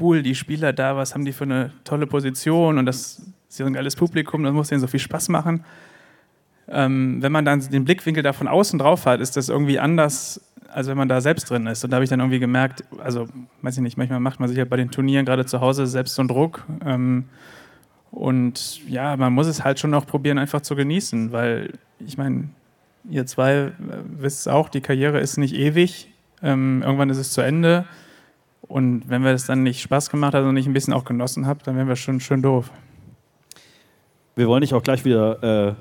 cool 0.00 0.22
die 0.22 0.34
Spieler 0.34 0.72
da, 0.72 0.96
was 0.96 1.14
haben 1.14 1.24
die 1.24 1.32
für 1.32 1.44
eine 1.44 1.72
tolle 1.84 2.06
Position 2.06 2.78
und 2.78 2.86
das 2.86 3.22
ist 3.48 3.56
so 3.56 3.64
ein 3.64 3.72
geiles 3.72 3.96
Publikum, 3.96 4.42
das 4.44 4.52
muss 4.52 4.68
denen 4.68 4.80
so 4.80 4.86
viel 4.86 5.00
Spaß 5.00 5.30
machen. 5.30 5.64
Ähm, 6.70 7.22
wenn 7.22 7.32
man 7.32 7.46
dann 7.46 7.60
den 7.60 7.84
Blickwinkel 7.84 8.22
da 8.22 8.34
von 8.34 8.46
außen 8.46 8.78
drauf 8.78 9.06
hat, 9.06 9.20
ist 9.20 9.38
das 9.38 9.48
irgendwie 9.48 9.78
anders, 9.78 10.40
als 10.70 10.86
wenn 10.86 10.98
man 10.98 11.08
da 11.08 11.22
selbst 11.22 11.48
drin 11.48 11.66
ist. 11.66 11.82
Und 11.82 11.90
da 11.90 11.96
habe 11.96 12.04
ich 12.04 12.10
dann 12.10 12.20
irgendwie 12.20 12.40
gemerkt, 12.40 12.84
also 13.02 13.26
weiß 13.62 13.76
ich 13.78 13.82
nicht, 13.82 13.96
manchmal 13.96 14.20
macht 14.20 14.38
man 14.38 14.50
sich 14.50 14.58
halt 14.58 14.68
bei 14.68 14.76
den 14.76 14.90
Turnieren 14.90 15.24
gerade 15.24 15.46
zu 15.46 15.62
Hause 15.62 15.86
selbst 15.86 16.14
so 16.14 16.20
einen 16.20 16.28
Druck. 16.28 16.64
Ähm, 16.84 17.24
und 18.10 18.86
ja, 18.88 19.16
man 19.16 19.32
muss 19.32 19.46
es 19.46 19.64
halt 19.64 19.78
schon 19.78 19.90
noch 19.90 20.06
probieren, 20.06 20.38
einfach 20.38 20.62
zu 20.62 20.74
genießen, 20.76 21.32
weil 21.32 21.74
ich 21.98 22.16
meine, 22.16 22.48
ihr 23.08 23.26
zwei 23.26 23.54
äh, 23.54 23.72
wisst 24.18 24.40
es 24.40 24.48
auch, 24.48 24.68
die 24.68 24.80
Karriere 24.80 25.20
ist 25.20 25.36
nicht 25.36 25.54
ewig. 25.54 26.08
Ähm, 26.42 26.82
irgendwann 26.82 27.10
ist 27.10 27.18
es 27.18 27.32
zu 27.32 27.40
Ende. 27.40 27.84
Und 28.62 29.08
wenn 29.08 29.22
wir 29.22 29.32
es 29.32 29.46
dann 29.46 29.62
nicht 29.62 29.80
Spaß 29.80 30.10
gemacht 30.10 30.34
haben 30.34 30.48
und 30.48 30.54
nicht 30.54 30.66
ein 30.66 30.72
bisschen 30.72 30.92
auch 30.92 31.04
genossen 31.04 31.46
habt, 31.46 31.66
dann 31.66 31.76
wären 31.76 31.88
wir 31.88 31.96
schon 31.96 32.20
schön 32.20 32.42
doof. 32.42 32.70
Wir 34.36 34.46
wollen 34.46 34.60
dich 34.60 34.74
auch 34.74 34.82
gleich 34.82 35.04
wieder 35.04 35.42
äh, 35.68 35.74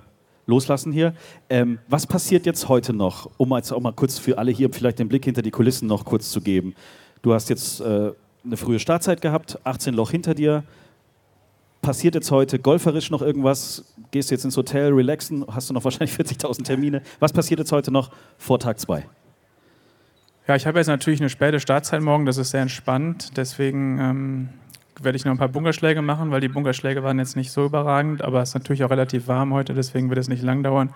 loslassen 0.46 0.92
hier. 0.92 1.14
Ähm, 1.50 1.80
was 1.88 2.08
passiert 2.08 2.46
jetzt 2.46 2.70
heute 2.70 2.94
noch, 2.94 3.30
um 3.38 3.54
jetzt 3.56 3.72
auch 3.72 3.82
mal 3.82 3.92
kurz 3.92 4.18
für 4.18 4.38
alle 4.38 4.52
hier 4.52 4.72
vielleicht 4.72 5.00
den 5.00 5.10
Blick 5.10 5.26
hinter 5.26 5.42
die 5.42 5.52
Kulissen 5.52 5.88
noch 5.88 6.06
kurz 6.06 6.32
zu 6.32 6.42
geben? 6.42 6.74
Du 7.22 7.34
hast 7.34 7.50
jetzt 7.50 7.82
äh, 7.82 8.12
eine 8.44 8.58
frühe 8.58 8.80
Startzeit 8.80 9.22
gehabt, 9.22 9.60
18 9.64 9.94
Loch 9.94 10.12
hinter 10.12 10.34
dir 10.34 10.64
passiert 11.88 12.16
jetzt 12.16 12.32
heute 12.32 12.60
golferisch 12.60 13.12
noch 13.12 13.22
irgendwas? 13.22 13.96
Gehst 14.12 14.30
du 14.30 14.36
jetzt 14.36 14.44
ins 14.44 14.58
Hotel, 14.58 14.92
relaxen? 14.92 15.46
Hast 15.50 15.70
du 15.70 15.74
noch 15.74 15.86
wahrscheinlich 15.86 16.14
40.000 16.20 16.66
Termine? 16.66 17.02
Was 17.22 17.32
passiert 17.32 17.62
jetzt 17.62 17.72
heute 17.72 17.92
noch 17.92 18.12
vor 18.38 18.60
Tag 18.60 18.78
2? 18.78 19.06
Ja, 20.50 20.56
ich 20.58 20.68
habe 20.68 20.80
jetzt 20.80 20.88
natürlich 20.88 21.22
eine 21.22 21.30
späte 21.30 21.62
Startzeit 21.62 22.02
morgen, 22.02 22.26
das 22.26 22.36
ist 22.36 22.50
sehr 22.50 22.62
entspannt. 22.62 23.38
Deswegen 23.38 24.00
ähm, 24.02 24.50
werde 25.02 25.16
ich 25.16 25.24
noch 25.24 25.32
ein 25.32 25.38
paar 25.38 25.48
Bunkerschläge 25.48 26.02
machen, 26.02 26.30
weil 26.30 26.42
die 26.42 26.50
Bunkerschläge 26.50 27.04
waren 27.04 27.20
jetzt 27.20 27.38
nicht 27.38 27.52
so 27.54 27.68
überragend, 27.68 28.22
aber 28.22 28.42
es 28.42 28.50
ist 28.50 28.56
natürlich 28.56 28.84
auch 28.84 28.90
relativ 28.90 29.30
warm 29.30 29.54
heute, 29.54 29.74
deswegen 29.74 30.10
wird 30.10 30.20
es 30.20 30.28
nicht 30.28 30.44
lang 30.44 30.64
dauern. 30.64 30.90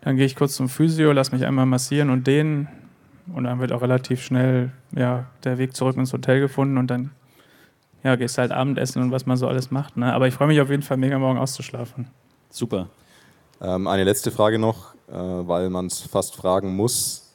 Dann 0.00 0.16
gehe 0.16 0.24
ich 0.24 0.36
kurz 0.36 0.54
zum 0.54 0.70
Physio, 0.70 1.12
lasse 1.12 1.34
mich 1.34 1.44
einmal 1.44 1.66
massieren 1.66 2.08
und 2.08 2.26
dehnen 2.26 2.66
und 3.34 3.44
dann 3.44 3.60
wird 3.60 3.72
auch 3.72 3.82
relativ 3.82 4.22
schnell 4.22 4.70
ja, 4.96 5.26
der 5.44 5.58
Weg 5.58 5.76
zurück 5.76 5.98
ins 5.98 6.14
Hotel 6.14 6.40
gefunden 6.40 6.78
und 6.78 6.86
dann 6.90 7.10
ja, 8.02 8.16
gehst 8.16 8.38
halt 8.38 8.52
Abendessen 8.52 9.02
und 9.02 9.10
was 9.10 9.26
man 9.26 9.36
so 9.36 9.46
alles 9.46 9.70
macht. 9.70 9.96
Ne? 9.96 10.12
Aber 10.12 10.26
ich 10.26 10.34
freue 10.34 10.48
mich 10.48 10.60
auf 10.60 10.70
jeden 10.70 10.82
Fall 10.82 10.96
mega 10.96 11.18
morgen 11.18 11.38
auszuschlafen. 11.38 12.08
Super. 12.48 12.88
Ähm, 13.60 13.86
eine 13.86 14.04
letzte 14.04 14.30
Frage 14.30 14.58
noch, 14.58 14.94
äh, 15.08 15.14
weil 15.14 15.70
man 15.70 15.86
es 15.86 16.00
fast 16.00 16.34
fragen 16.34 16.74
muss. 16.74 17.26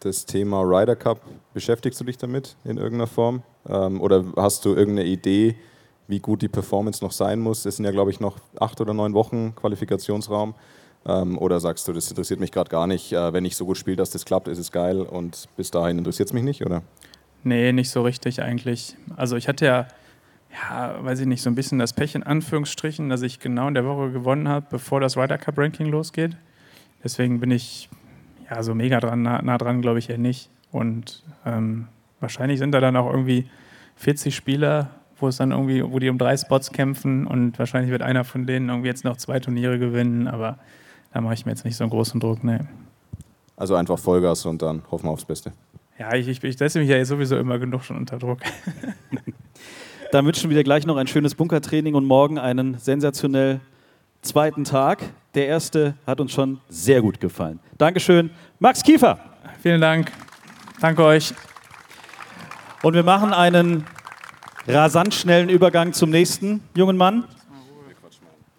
Das 0.00 0.24
Thema 0.24 0.62
Ryder 0.62 0.94
Cup, 0.94 1.20
beschäftigst 1.54 2.00
du 2.00 2.04
dich 2.04 2.16
damit 2.16 2.56
in 2.64 2.76
irgendeiner 2.76 3.08
Form? 3.08 3.42
Ähm, 3.68 4.00
oder 4.00 4.24
hast 4.36 4.64
du 4.64 4.70
irgendeine 4.70 5.08
Idee, 5.08 5.56
wie 6.06 6.20
gut 6.20 6.40
die 6.40 6.48
Performance 6.48 7.04
noch 7.04 7.12
sein 7.12 7.40
muss? 7.40 7.66
Es 7.66 7.76
sind 7.76 7.84
ja, 7.84 7.90
glaube 7.90 8.10
ich, 8.10 8.20
noch 8.20 8.38
acht 8.58 8.80
oder 8.80 8.94
neun 8.94 9.12
Wochen 9.14 9.54
Qualifikationsraum. 9.56 10.54
Ähm, 11.04 11.38
oder 11.38 11.60
sagst 11.60 11.86
du, 11.88 11.92
das 11.92 12.08
interessiert 12.10 12.40
mich 12.40 12.52
gerade 12.52 12.70
gar 12.70 12.86
nicht, 12.86 13.12
äh, 13.12 13.32
wenn 13.32 13.44
ich 13.44 13.56
so 13.56 13.66
gut 13.66 13.76
spiele, 13.76 13.96
dass 13.96 14.10
das 14.10 14.24
klappt, 14.24 14.48
ist 14.48 14.58
es 14.58 14.72
geil 14.72 15.00
und 15.00 15.48
bis 15.56 15.70
dahin 15.70 15.98
interessiert 15.98 16.28
es 16.28 16.32
mich 16.32 16.42
nicht, 16.42 16.64
oder? 16.64 16.82
Nee, 17.44 17.72
nicht 17.72 17.90
so 17.90 18.02
richtig 18.02 18.42
eigentlich. 18.42 18.96
Also 19.16 19.36
ich 19.36 19.48
hatte 19.48 19.64
ja, 19.64 19.88
ja, 20.52 20.96
weiß 21.02 21.20
ich 21.20 21.26
nicht, 21.26 21.42
so 21.42 21.50
ein 21.50 21.54
bisschen 21.54 21.78
das 21.78 21.92
Pech 21.92 22.14
in 22.14 22.22
Anführungsstrichen, 22.22 23.08
dass 23.08 23.22
ich 23.22 23.40
genau 23.40 23.68
in 23.68 23.74
der 23.74 23.84
Woche 23.84 24.10
gewonnen 24.10 24.48
habe, 24.48 24.66
bevor 24.70 25.00
das 25.00 25.16
Ryder 25.16 25.38
Cup 25.38 25.58
Ranking 25.58 25.86
losgeht. 25.86 26.36
Deswegen 27.04 27.40
bin 27.40 27.50
ich 27.50 27.88
ja 28.50 28.62
so 28.62 28.74
mega 28.74 29.00
dran, 29.00 29.22
nah, 29.22 29.40
nah 29.42 29.58
dran, 29.58 29.82
glaube 29.82 29.98
ich 29.98 30.10
eher 30.10 30.18
nicht. 30.18 30.50
Und 30.72 31.22
ähm, 31.46 31.88
wahrscheinlich 32.20 32.58
sind 32.58 32.72
da 32.72 32.80
dann 32.80 32.96
auch 32.96 33.10
irgendwie 33.10 33.48
40 33.96 34.34
Spieler, 34.34 34.90
wo 35.18 35.28
es 35.28 35.36
dann 35.36 35.50
irgendwie, 35.50 35.82
wo 35.82 35.98
die 35.98 36.08
um 36.08 36.18
drei 36.18 36.36
Spots 36.36 36.72
kämpfen 36.72 37.26
und 37.26 37.58
wahrscheinlich 37.58 37.90
wird 37.90 38.02
einer 38.02 38.24
von 38.24 38.46
denen 38.46 38.68
irgendwie 38.68 38.88
jetzt 38.88 39.04
noch 39.04 39.16
zwei 39.16 39.40
Turniere 39.40 39.78
gewinnen, 39.78 40.28
aber 40.28 40.58
da 41.12 41.20
mache 41.20 41.34
ich 41.34 41.46
mir 41.46 41.52
jetzt 41.52 41.64
nicht 41.64 41.76
so 41.76 41.84
einen 41.84 41.90
großen 41.90 42.20
Druck, 42.20 42.44
nee. 42.44 42.60
Also 43.56 43.74
einfach 43.74 43.98
Vollgas 43.98 44.46
und 44.46 44.62
dann 44.62 44.82
hoffen 44.90 45.06
wir 45.06 45.10
aufs 45.10 45.24
Beste. 45.24 45.52
Ja, 45.98 46.14
ich, 46.14 46.28
ich, 46.28 46.42
ich 46.44 46.56
setze 46.56 46.78
mich 46.78 46.88
ja 46.88 47.04
sowieso 47.04 47.36
immer 47.36 47.58
genug 47.58 47.82
schon 47.82 47.96
unter 47.96 48.18
Druck. 48.18 48.38
Dann 50.12 50.24
wünschen 50.24 50.48
wir 50.48 50.56
dir 50.56 50.62
gleich 50.62 50.86
noch 50.86 50.96
ein 50.96 51.08
schönes 51.08 51.34
Bunkertraining 51.34 51.94
und 51.94 52.04
morgen 52.04 52.38
einen 52.38 52.78
sensationell 52.78 53.60
zweiten 54.22 54.62
Tag. 54.64 55.02
Der 55.34 55.48
erste 55.48 55.94
hat 56.06 56.20
uns 56.20 56.32
schon 56.32 56.60
sehr 56.68 57.02
gut 57.02 57.20
gefallen. 57.20 57.58
Dankeschön, 57.78 58.30
Max 58.60 58.82
Kiefer. 58.82 59.18
Vielen 59.60 59.80
Dank. 59.80 60.12
Danke 60.80 61.02
euch. 61.02 61.34
Und 62.82 62.94
wir 62.94 63.02
machen 63.02 63.32
einen 63.32 63.84
rasant 64.68 65.14
schnellen 65.14 65.48
Übergang 65.48 65.92
zum 65.92 66.10
nächsten 66.10 66.62
jungen 66.76 66.96
Mann 66.96 67.24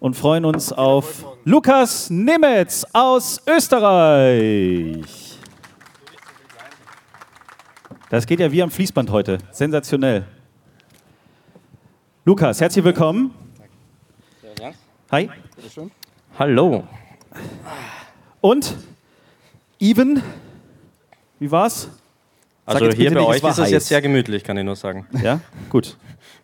und 0.01 0.15
freuen 0.15 0.43
uns 0.43 0.73
auf 0.73 1.25
Lukas 1.45 2.09
Nemetz 2.09 2.85
aus 2.91 3.41
Österreich. 3.47 5.28
Das 8.09 8.25
geht 8.25 8.39
ja 8.39 8.51
wie 8.51 8.63
am 8.63 8.71
Fließband 8.71 9.11
heute. 9.11 9.37
Sensationell. 9.51 10.25
Lukas, 12.25 12.59
herzlich 12.59 12.83
willkommen. 12.83 13.35
Hi. 15.11 15.29
Hallo. 16.39 16.87
Und 18.41 18.75
Even, 19.79 20.23
wie 21.37 21.51
war's? 21.51 21.89
also 22.65 22.89
hier 22.89 23.13
bei 23.13 23.21
euch 23.21 23.43
ist 23.43 23.59
es 23.59 23.69
jetzt 23.69 23.87
sehr 23.87 24.01
gemütlich, 24.01 24.43
kann 24.43 24.57
ich 24.57 24.65
nur 24.65 24.75
sagen. 24.75 25.05
Ja, 25.23 25.39
gut. 25.69 25.95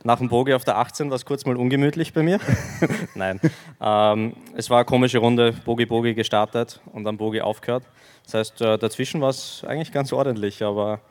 Nach 0.03 0.19
dem 0.19 0.29
Bogie 0.29 0.53
auf 0.53 0.65
der 0.65 0.77
18 0.77 1.09
war 1.09 1.15
es 1.15 1.25
kurz 1.25 1.45
mal 1.47 1.57
ungemütlich 1.57 2.13
bei 2.13 2.21
mir. 2.21 2.39
Nein, 3.15 3.39
ähm, 3.81 4.33
es 4.55 4.69
war 4.69 4.77
eine 4.77 4.85
komische 4.85 5.17
Runde, 5.17 5.53
Bogie-Bogie 5.65 6.13
gestartet 6.13 6.79
und 6.93 7.05
dann 7.05 7.17
Bogie 7.17 7.41
aufgehört. 7.41 7.83
Das 8.23 8.35
heißt, 8.35 8.61
äh, 8.61 8.77
dazwischen 8.77 9.19
war 9.19 9.31
es 9.31 9.63
eigentlich 9.67 9.91
ganz 9.91 10.13
ordentlich, 10.13 10.61
aber 10.61 11.01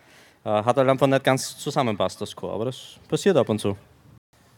hat 0.50 0.76
halt 0.76 0.88
einfach 0.88 1.06
nicht 1.06 1.24
ganz 1.24 1.56
zusammenpasst, 1.58 2.20
das 2.20 2.30
Score. 2.30 2.52
Aber 2.52 2.66
das 2.66 2.98
passiert 3.08 3.36
ab 3.36 3.48
und 3.48 3.60
zu. 3.60 3.76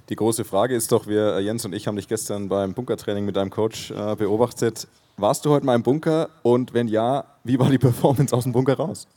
Die 0.08 0.14
große 0.14 0.44
Frage 0.44 0.76
ist 0.76 0.92
doch, 0.92 1.08
wir, 1.08 1.34
äh, 1.36 1.40
Jens 1.40 1.64
und 1.64 1.74
ich 1.74 1.88
haben 1.88 1.96
dich 1.96 2.06
gestern 2.06 2.48
beim 2.48 2.74
Bunkertraining 2.74 3.24
mit 3.24 3.34
deinem 3.34 3.50
Coach 3.50 3.90
äh, 3.90 4.14
beobachtet. 4.14 4.86
Warst 5.16 5.44
du 5.44 5.50
heute 5.50 5.66
mal 5.66 5.74
im 5.74 5.82
Bunker 5.82 6.28
und 6.42 6.74
wenn 6.74 6.86
ja, 6.86 7.24
wie 7.42 7.58
war 7.58 7.70
die 7.70 7.78
Performance 7.86 8.34
aus 8.34 8.44
dem 8.44 8.52
Bunker 8.52 8.74
raus? 8.74 9.08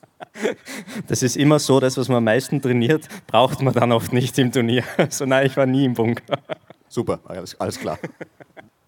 Das 1.08 1.24
ist 1.24 1.38
immer 1.38 1.60
so, 1.60 1.80
das, 1.80 1.96
was 1.98 2.10
man 2.10 2.18
am 2.18 2.24
meisten 2.26 2.62
trainiert, 2.62 3.08
braucht 3.28 3.62
man 3.62 3.74
dann 3.74 3.92
oft 3.92 4.12
nicht 4.12 4.38
im 4.40 4.52
Turnier. 4.52 4.84
Also 4.98 5.26
nein, 5.26 5.46
ich 5.46 5.56
war 5.56 5.66
nie 5.66 5.86
im 5.86 5.94
Bunker. 5.94 6.40
Super, 6.88 7.20
alles, 7.26 7.60
alles 7.60 7.80
klar. 7.80 8.00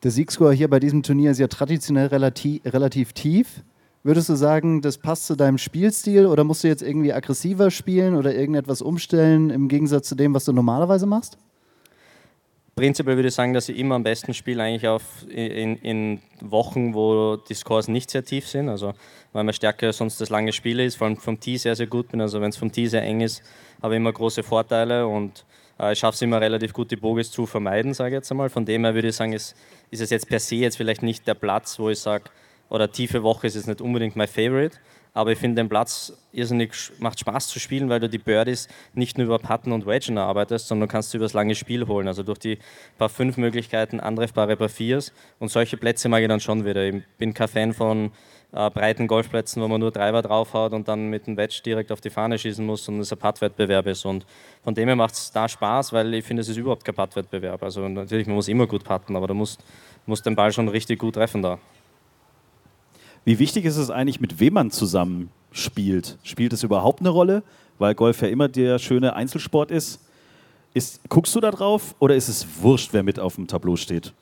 Der 0.04 0.12
Siegscore 0.12 0.54
hier 0.54 0.70
bei 0.70 0.80
diesem 0.80 1.04
Turnier 1.04 1.32
ist 1.32 1.40
ja 1.40 1.48
traditionell 1.48 2.08
relativ, 2.08 2.62
relativ 2.66 3.14
tief. 3.14 3.62
Würdest 4.03 4.29
du 4.29 4.36
sagen, 4.36 4.81
das 4.81 4.98
passt 4.98 5.27
zu 5.27 5.36
deinem 5.36 5.60
Spielstil 5.60 6.25
oder 6.25 6.43
musst 6.43 6.63
du 6.63 6.67
jetzt 6.67 6.81
irgendwie 6.81 7.13
aggressiver 7.13 7.70
spielen 7.70 8.15
oder 8.15 8.34
irgendetwas 8.34 8.81
umstellen 8.81 9.51
im 9.51 9.67
Gegensatz 9.67 10.08
zu 10.08 10.15
dem, 10.15 10.34
was 10.34 10.46
du 10.46 10.53
normalerweise 10.53 11.05
machst? 11.05 11.38
Prinzipiell 12.75 13.15
würde 13.15 13.27
ich 13.27 13.36
sagen, 13.36 13.53
dass 13.53 13.70
ich 13.70 13.77
immer 13.77 13.96
am 13.96 14.03
besten 14.03 14.34
spiele, 14.34 14.63
eigentlich 14.63 14.88
auf 14.88 15.03
in, 15.29 15.75
in, 15.77 16.20
Wochen, 16.39 16.96
wo 16.96 17.36
die 17.36 17.53
Scores 17.53 17.88
nicht 17.89 18.10
sehr 18.10 18.24
tief 18.25 18.48
sind. 18.48 18.70
Also, 18.70 18.93
weil 19.34 19.43
meine 19.43 19.53
Stärke 19.53 19.93
sonst 19.93 20.20
das 20.20 20.29
lange 20.29 20.51
Spiel 20.51 20.79
ist, 20.79 20.96
vor 20.96 21.05
allem 21.05 21.17
vom 21.17 21.39
Tee 21.39 21.58
sehr, 21.58 21.75
sehr 21.75 21.86
gut 21.86 22.08
bin. 22.08 22.22
Also, 22.22 22.41
wenn 22.41 22.50
es 22.50 22.58
vom 22.58 22.72
Tee 22.72 22.88
sehr 22.88 23.03
eng 23.03 23.22
ist, 23.22 23.43
habe 23.84 23.93
ich 23.93 23.98
immer 23.98 24.13
große 24.13 24.41
Vorteile 24.41 25.05
und 25.05 25.46
äh, 25.79 25.91
ich 25.93 26.00
schaffe 26.00 26.15
es 26.15 26.22
immer 26.22 26.39
relativ 26.41 26.74
gut, 26.74 26.89
die 26.89 26.96
Bogies 26.96 27.29
zu 27.29 27.46
vermeiden, 27.46 27.93
sage 27.93 28.15
ich 28.15 28.20
jetzt 28.20 28.31
einmal. 28.31 28.50
Von 28.50 28.65
dem 28.65 28.84
her 28.86 28.96
würde 28.96 29.10
ich 29.10 29.15
sagen, 29.15 29.34
ist, 29.34 29.55
ist 29.91 30.01
es 30.01 30.10
jetzt 30.10 30.27
per 30.27 30.39
se 30.39 30.55
jetzt 30.55 30.77
vielleicht 30.77 31.03
nicht 31.03 31.27
der 31.27 31.36
Platz, 31.36 31.77
wo 31.77 31.89
ich 31.89 32.00
sage, 32.00 32.31
oder 32.72 32.92
tiefe 32.92 33.22
Woche 33.22 33.48
ist 33.48 33.56
jetzt 33.56 33.68
nicht 33.68 33.82
unbedingt 33.82 34.16
mein 34.16 34.28
Favorite. 34.28 34.78
Aber 35.13 35.34
ich 35.34 35.38
finde 35.38 35.62
den 35.62 35.68
Platz 35.68 36.13
irrsinnig, 36.32 36.72
macht 37.00 37.20
Spaß 37.20 37.50
zu 37.50 37.60
spielen, 37.60 37.90
weil 37.90 38.00
du 38.00 38.08
die 38.08 38.18
Birdies 38.18 38.70
nicht 38.94 39.18
nur 39.18 39.25
über 39.25 39.40
Putten 39.40 39.74
und 39.74 39.86
Wedgen 39.86 40.18
arbeitest, 40.18 40.70
sondern 40.70 40.88
kannst 40.88 41.13
du 41.13 41.18
über 41.18 41.25
das 41.25 41.34
lange 41.34 41.54
Spiel 41.54 41.86
holen. 41.86 42.08
Also 42.08 42.24
durch 42.24 42.40
die 42.40 42.60
paar 42.98 43.10
fünf 43.10 43.36
Möglichkeiten 43.36 44.00
antreffbare 44.00 44.56
Paar 44.56 44.70
Viers. 44.70 45.12
Und 45.38 45.51
solche 45.51 45.75
Plätze 45.75 46.08
mag 46.08 46.22
ich 46.22 46.30
dann 46.30 46.40
schon 46.40 46.63
wieder. 46.63 46.86
Ich 46.86 47.04
bin 47.18 47.34
kein 47.34 47.50
Fan 47.50 47.74
von 47.74 48.12
äh, 48.54 48.70
breiten 48.70 49.08
Golfplätzen, 49.08 49.62
wo 49.62 49.68
man 49.68 49.82
nur 49.82 49.92
Treiber 49.92 50.22
draufhaut 50.22 50.72
und 50.72 50.88
dann 50.88 51.10
mit 51.10 51.28
dem 51.28 51.36
Wedge 51.36 51.62
direkt 51.66 51.92
auf 51.92 52.00
die 52.00 52.10
Fahne 52.10 52.38
schießen 52.38 52.66
muss 52.66 52.88
und 52.88 53.01
es 53.01 53.12
ein 53.12 53.20
Puttwettbewerb 53.20 53.88
ist. 53.88 54.06
Und 54.06 54.25
von 54.63 54.74
dem 54.74 54.88
her 54.88 54.96
macht 54.96 55.16
es 55.16 55.30
da 55.34 55.50
Spaß, 55.50 55.92
weil 55.92 56.13
ich 56.13 56.24
finde, 56.24 56.40
es 56.40 56.48
ist 56.48 56.56
überhaupt 56.56 56.86
kein 56.86 56.96
Puttwettbewerb. 56.96 57.62
Also 57.63 57.86
natürlich, 57.90 58.28
man 58.28 58.38
muss 58.38 58.48
immer 58.48 58.66
gut 58.66 58.86
putten, 58.86 59.18
aber 59.18 59.28
du 59.28 59.34
musst, 59.34 59.62
musst 60.06 60.25
den 60.25 60.38
Ball 60.38 60.54
schon 60.54 60.70
richtig 60.70 61.00
gut 61.00 61.16
treffen 61.16 61.42
da. 61.42 61.60
Wie 63.24 63.38
wichtig 63.38 63.66
ist 63.66 63.78
es 63.78 63.90
eigentlich, 63.90 64.20
mit 64.20 64.40
wem 64.40 64.54
man 64.54 64.72
zusammen 64.72 65.30
spielt? 65.51 66.18
Spielt 66.24 66.54
es 66.54 66.63
überhaupt 66.63 67.01
eine 67.01 67.10
Rolle? 67.10 67.44
Weil 67.78 67.94
Golf 67.96 68.22
ja 68.22 68.28
immer 68.28 68.48
der 68.48 68.80
schöne 68.80 69.16
Einzelsport 69.16 69.72
ist. 69.72 70.00
ist 70.74 71.01
guckst 71.10 71.36
du 71.36 71.40
da 71.40 71.51
drauf 71.51 71.96
oder 72.00 72.16
ist 72.16 72.30
es 72.30 72.46
wurscht, 72.62 72.90
wer 72.94 73.04
mit 73.04 73.20
auf 73.20 73.36
dem 73.36 73.48
Tableau 73.48 73.75
steht? 73.75 74.13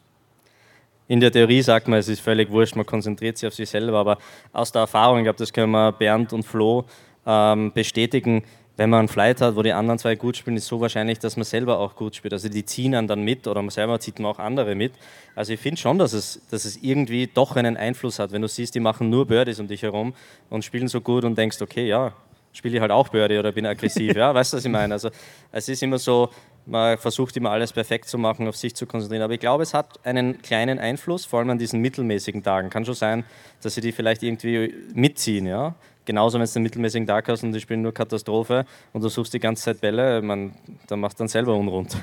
In 1.08 1.20
der 1.20 1.32
Theorie 1.32 1.62
sagt 1.62 1.88
man, 1.88 2.00
es 2.00 2.08
ist 2.08 2.20
völlig 2.20 2.52
wurscht, 2.52 2.76
man 2.76 2.86
konzentriert 2.86 3.38
sich 3.38 3.48
auf 3.48 3.54
sich 3.54 3.70
selber, 3.70 3.98
aber 3.98 4.18
aus 4.54 4.72
der 4.72 4.82
Erfahrung, 4.82 5.20
ich 5.20 5.24
glaube, 5.24 5.40
das 5.40 5.52
können 5.52 5.72
wir 5.72 5.92
Bernd 5.92 6.34
und 6.34 6.44
Flo 6.44 6.86
ähm, 7.26 7.72
bestätigen, 7.74 8.44
wenn 8.80 8.90
man 8.90 9.00
einen 9.00 9.08
Flight 9.10 9.42
hat, 9.42 9.58
wo 9.58 9.62
die 9.62 9.74
anderen 9.74 10.00
zwei 10.00 10.16
gut 10.16 10.38
spielen, 10.38 10.56
ist 10.56 10.68
so 10.68 10.80
wahrscheinlich, 10.80 11.20
dass 11.20 11.36
man 11.36 11.44
selber 11.44 11.80
auch 11.80 11.98
gut 11.98 12.16
spielt. 12.16 12.32
Also 12.32 12.48
die 12.48 12.64
ziehen 12.64 12.96
einen 12.96 13.10
dann 13.10 13.24
mit 13.24 13.46
oder 13.46 13.62
man 13.62 13.72
selber 13.72 14.00
zieht 14.00 14.20
man 14.20 14.32
auch 14.32 14.40
andere 14.40 14.74
mit. 14.74 14.94
Also 15.36 15.52
ich 15.52 15.60
finde 15.60 15.82
schon, 15.82 16.00
dass 16.00 16.14
es, 16.14 16.40
dass 16.50 16.64
es 16.64 16.78
irgendwie 16.82 17.28
doch 17.28 17.58
einen 17.58 17.76
Einfluss 17.76 18.20
hat, 18.20 18.32
wenn 18.32 18.42
du 18.42 18.48
siehst, 18.48 18.74
die 18.76 18.80
machen 18.80 19.10
nur 19.10 19.28
Birdies 19.28 19.60
um 19.60 19.68
dich 19.68 19.84
herum 19.84 20.14
und 20.50 20.64
spielen 20.64 20.88
so 20.88 21.02
gut 21.02 21.26
und 21.26 21.38
denkst, 21.38 21.62
okay, 21.62 21.90
ja, 21.90 22.14
spiele 22.54 22.76
ich 22.76 22.82
halt 22.82 22.92
auch 22.92 23.10
Birdie 23.10 23.38
oder 23.38 23.52
bin 23.52 23.66
aggressiv. 23.66 24.16
ja, 24.16 24.34
weißt 24.34 24.54
du, 24.54 24.58
was 24.58 24.64
ich 24.64 24.72
meine? 24.72 24.94
Also 24.94 25.10
es 25.52 25.68
ist 25.68 25.84
immer 25.84 25.98
so, 25.98 26.30
man 26.66 26.98
versucht 26.98 27.36
immer 27.36 27.52
alles 27.52 27.74
perfekt 27.74 28.08
zu 28.08 28.18
machen, 28.18 28.48
auf 28.48 28.56
sich 28.56 28.76
zu 28.76 28.86
konzentrieren. 28.86 29.24
Aber 29.24 29.34
ich 29.34 29.42
glaube, 29.42 29.64
es 29.64 29.74
hat 29.74 30.00
einen 30.06 30.42
kleinen 30.42 30.80
Einfluss, 30.80 31.26
vor 31.26 31.40
allem 31.40 31.50
an 31.50 31.58
diesen 31.58 31.82
mittelmäßigen 31.82 32.44
Tagen. 32.44 32.70
Kann 32.70 32.86
schon 32.86 32.96
sein, 32.96 33.26
dass 33.62 33.76
sie 33.76 33.82
die 33.82 33.92
vielleicht 33.92 34.24
irgendwie 34.24 34.74
mitziehen, 34.94 35.46
ja. 35.46 35.76
Genauso, 36.06 36.40
wenn 36.40 36.46
du 36.46 36.52
einen 36.56 36.64
mittelmäßigen 36.64 37.08
Tag 37.08 37.28
hast 37.28 37.44
und 37.44 37.52
die 37.52 37.60
spielen 37.60 37.82
nur 37.82 37.94
Katastrophe 37.94 38.66
und 38.94 39.04
du 39.04 39.10
suchst 39.10 39.34
die 39.34 39.40
ganze 39.40 39.64
Zeit 39.64 39.82
Bälle, 39.82 40.22
man, 40.22 40.54
dann 40.88 41.00
machst 41.00 41.20
du 41.20 41.22
dann 41.22 41.28
selber 41.28 41.56
unrund. 41.56 41.98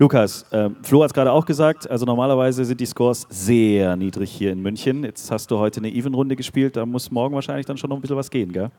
Lukas, 0.00 0.44
äh, 0.52 0.70
Flo 0.82 1.02
hat 1.02 1.10
es 1.10 1.14
gerade 1.14 1.32
auch 1.32 1.44
gesagt, 1.44 1.90
also 1.90 2.06
normalerweise 2.06 2.64
sind 2.64 2.80
die 2.80 2.86
Scores 2.86 3.26
sehr 3.30 3.96
niedrig 3.96 4.30
hier 4.30 4.52
in 4.52 4.60
München. 4.60 5.02
Jetzt 5.02 5.30
hast 5.30 5.50
du 5.50 5.58
heute 5.58 5.80
eine 5.80 5.90
Even-Runde 5.90 6.36
gespielt, 6.36 6.76
da 6.76 6.86
muss 6.86 7.10
morgen 7.10 7.34
wahrscheinlich 7.34 7.66
dann 7.66 7.76
schon 7.76 7.90
noch 7.90 7.96
ein 7.96 8.00
bisschen 8.00 8.16
was 8.16 8.30
gehen, 8.30 8.52
gell? 8.52 8.70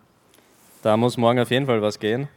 Da 0.81 0.95
muss 0.95 1.17
morgen 1.17 1.39
auf 1.39 1.51
jeden 1.51 1.65
Fall 1.65 1.81
was 1.81 1.99
gehen. 1.99 2.29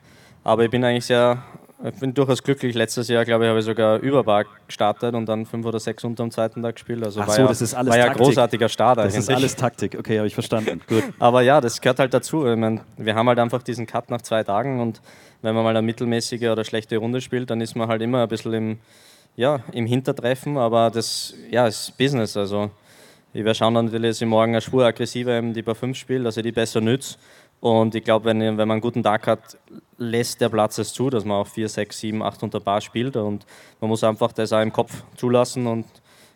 Aber 0.42 0.64
ich 0.64 0.70
bin 0.70 0.82
eigentlich 0.82 1.06
sehr 1.06 1.44
ich 1.84 1.94
bin 1.98 2.14
durchaus 2.14 2.42
glücklich. 2.42 2.74
Letztes 2.74 3.08
Jahr, 3.08 3.24
glaube 3.24 3.44
ich, 3.44 3.48
habe 3.48 3.58
ich 3.58 3.64
sogar 3.64 3.98
Überbar 3.98 4.44
gestartet 4.66 5.14
und 5.14 5.26
dann 5.26 5.46
fünf 5.46 5.66
oder 5.66 5.80
sechs 5.80 6.04
unter 6.04 6.22
am 6.22 6.30
zweiten 6.30 6.62
Tag 6.62 6.76
gespielt. 6.76 7.02
Also 7.04 7.20
Ach 7.20 7.28
war 7.28 7.34
so, 7.34 7.42
ja, 7.42 7.48
das 7.48 7.62
ist 7.62 7.74
alles 7.74 7.90
war 7.90 7.98
ja 7.98 8.06
Taktik. 8.06 8.22
großartiger 8.22 8.68
Start 8.68 8.98
Das 8.98 9.06
eigentlich. 9.06 9.18
ist 9.18 9.30
alles 9.30 9.56
Taktik. 9.56 9.96
Okay, 9.98 10.18
habe 10.18 10.26
ich 10.26 10.34
verstanden. 10.34 10.80
Gut. 10.88 11.04
Aber 11.18 11.42
ja, 11.42 11.60
das 11.60 11.80
gehört 11.80 11.98
halt 11.98 12.14
dazu. 12.14 12.46
Ich 12.46 12.56
mein, 12.56 12.80
wir 12.96 13.14
haben 13.14 13.28
halt 13.28 13.38
einfach 13.38 13.62
diesen 13.62 13.86
Cut 13.86 14.10
nach 14.10 14.22
zwei 14.22 14.44
Tagen 14.44 14.80
und 14.80 15.00
wenn 15.42 15.54
man 15.54 15.64
mal 15.64 15.70
eine 15.70 15.82
mittelmäßige 15.82 16.44
oder 16.44 16.64
schlechte 16.64 16.96
Runde 16.98 17.20
spielt, 17.20 17.50
dann 17.50 17.60
ist 17.60 17.74
man 17.74 17.88
halt 17.88 18.00
immer 18.00 18.22
ein 18.22 18.28
bisschen 18.28 18.54
im, 18.54 18.78
ja, 19.34 19.60
im 19.72 19.86
Hintertreffen, 19.86 20.56
aber 20.56 20.90
das 20.90 21.34
ja, 21.50 21.66
ist 21.66 21.98
Business. 21.98 22.36
Also 22.36 22.70
werde 23.32 23.54
schauen 23.54 23.72
natürlich, 23.72 24.10
dass 24.10 24.20
ich 24.20 24.28
morgen 24.28 24.52
eine 24.52 24.60
Spur 24.60 24.84
aggressiver 24.84 25.32
eben 25.32 25.54
die 25.54 25.62
Paar 25.62 25.74
5 25.74 25.96
spiele, 25.96 26.24
dass 26.24 26.36
ich 26.36 26.42
die 26.42 26.52
besser 26.52 26.80
nütze. 26.80 27.16
Und 27.62 27.94
ich 27.94 28.02
glaube, 28.02 28.24
wenn, 28.24 28.40
wenn 28.40 28.56
man 28.56 28.72
einen 28.72 28.80
guten 28.80 29.04
Tag 29.04 29.28
hat, 29.28 29.56
lässt 29.96 30.40
der 30.40 30.48
Platz 30.48 30.78
es 30.78 30.92
zu, 30.92 31.10
dass 31.10 31.24
man 31.24 31.36
auch 31.36 31.46
4, 31.46 31.68
6, 31.68 31.96
7, 31.96 32.20
8 32.20 32.42
unter 32.42 32.58
Bar 32.58 32.80
spielt. 32.80 33.16
Und 33.16 33.46
man 33.80 33.88
muss 33.88 34.02
einfach 34.02 34.32
das 34.32 34.52
auch 34.52 34.60
im 34.60 34.72
Kopf 34.72 35.04
zulassen 35.14 35.68
und 35.68 35.86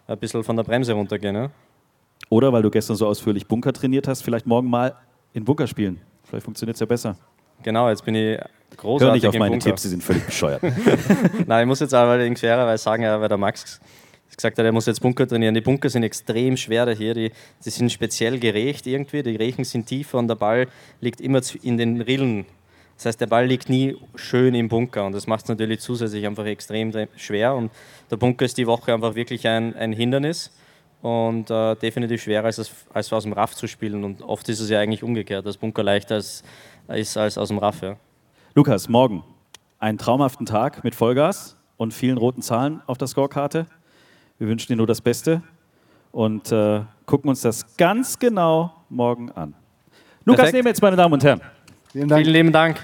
ein 0.07 0.19
bisschen 0.19 0.45
von 0.45 0.55
der 0.55 0.63
Bremse 0.63 0.93
runtergehen. 0.93 1.35
Ne? 1.35 1.51
Oder 2.31 2.53
weil 2.53 2.63
du 2.63 2.71
gestern 2.71 2.95
so 2.95 3.09
ausführlich 3.09 3.49
Bunker 3.49 3.73
trainiert 3.73 4.07
hast, 4.07 4.23
vielleicht 4.23 4.47
morgen 4.47 4.71
mal 4.71 4.95
in 5.33 5.45
Bunker 5.45 5.67
spielen. 5.67 6.01
Vielleicht 6.23 6.45
funktioniert 6.45 6.77
es 6.77 6.81
ja 6.81 6.87
besser. 6.87 7.17
Genau, 7.65 7.89
jetzt 7.89 8.05
bin 8.05 8.15
ich 8.15 8.39
großartig 8.77 9.09
Hör 9.09 9.13
nicht 9.15 9.27
auf 9.27 9.35
meine 9.35 9.51
Bunker. 9.51 9.71
Tipps, 9.71 9.83
die 9.83 9.89
sind 9.89 10.05
völlig 10.05 10.25
bescheuert. 10.27 10.63
Nein, 11.47 11.63
ich 11.63 11.67
muss 11.67 11.81
jetzt 11.81 11.93
aber 11.93 12.21
in 12.21 12.37
fairerweise 12.37 12.85
sagen, 12.85 13.03
ja, 13.03 13.21
weil 13.21 13.29
der 13.29 13.37
Max 13.37 13.81
gesagt 14.35 14.59
hat, 14.59 14.65
er 14.65 14.73
muss 14.73 14.87
jetzt 14.87 15.01
Bunker 15.01 15.27
trainieren. 15.27 15.55
Die 15.55 15.61
Bunker 15.61 15.89
sind 15.89 16.03
extrem 16.03 16.57
schwer 16.57 16.91
hier. 16.95 17.15
Die, 17.15 17.31
die 17.65 17.71
sind 17.71 17.93
speziell 17.93 18.39
gerecht 18.39 18.87
irgendwie. 18.87 19.23
Die 19.23 19.37
Rechen 19.37 19.65
sind 19.65 19.87
tiefer 19.87 20.19
und 20.19 20.29
der 20.29 20.35
Ball 20.35 20.67
liegt 21.01 21.21
immer 21.21 21.41
in 21.63 21.77
den 21.77 22.01
Rillen. 22.01 22.47
Das 22.97 23.07
heißt, 23.07 23.21
der 23.21 23.27
Ball 23.27 23.47
liegt 23.47 23.69
nie 23.69 23.97
schön 24.15 24.55
im 24.55 24.69
Bunker 24.69 25.05
und 25.05 25.13
das 25.13 25.27
macht 25.27 25.43
es 25.43 25.49
natürlich 25.49 25.81
zusätzlich 25.81 26.27
einfach 26.27 26.47
extrem 26.47 26.93
schwer. 27.17 27.55
Und 27.55 27.71
der 28.11 28.17
Bunker 28.17 28.45
ist 28.45 28.57
die 28.57 28.67
Woche 28.67 28.93
einfach 28.95 29.15
wirklich 29.15 29.47
ein, 29.47 29.75
ein 29.77 29.93
Hindernis 29.93 30.51
und 31.03 31.51
äh, 31.51 31.75
definitiv 31.77 32.23
schwerer 32.23 32.47
als, 32.47 32.71
als 32.93 33.13
aus 33.13 33.25
dem 33.25 33.35
Raff 33.35 33.55
zu 33.55 33.67
spielen. 33.67 34.03
Und 34.03 34.23
oft 34.23 34.49
ist 34.49 34.61
es 34.61 34.71
ja 34.71 34.81
eigentlich 34.81 35.03
umgekehrt, 35.03 35.45
dass 35.45 35.59
Bunker 35.59 35.83
leichter 35.83 36.17
ist, 36.17 36.43
ist 36.89 37.17
als 37.19 37.37
aus 37.37 37.49
dem 37.49 37.59
Raff. 37.59 37.83
Ja. 37.83 37.97
Lukas, 38.55 38.89
morgen 38.89 39.23
einen 39.79 39.99
traumhaften 39.99 40.47
Tag 40.47 40.83
mit 40.85 40.95
Vollgas 40.95 41.57
und 41.77 41.93
vielen 41.93 42.17
roten 42.17 42.43
Zahlen 42.43 42.81
auf 42.87 42.97
der 42.97 43.09
Scorekarte. 43.09 43.67
Wir 44.39 44.49
wünschen 44.49 44.69
dir 44.69 44.77
nur 44.77 44.87
das 44.87 45.01
Beste 45.01 45.43
und 46.13 46.53
äh, 46.53 46.83
gucken 47.07 47.31
uns 47.31 47.41
das 47.41 47.75
ganz 47.79 48.19
genau 48.19 48.71
morgen 48.91 49.31
an. 49.33 49.55
Lukas 50.27 50.51
Perfekt. 50.51 50.65
Nemetz, 50.65 50.83
meine 50.83 50.97
Damen 50.97 51.15
und 51.15 51.25
Herren. 51.25 51.41
Vielen 51.91 52.09
Dank. 52.09 52.21
Vielen 52.21 52.35
lieben 52.35 52.53
Dank. 52.53 52.83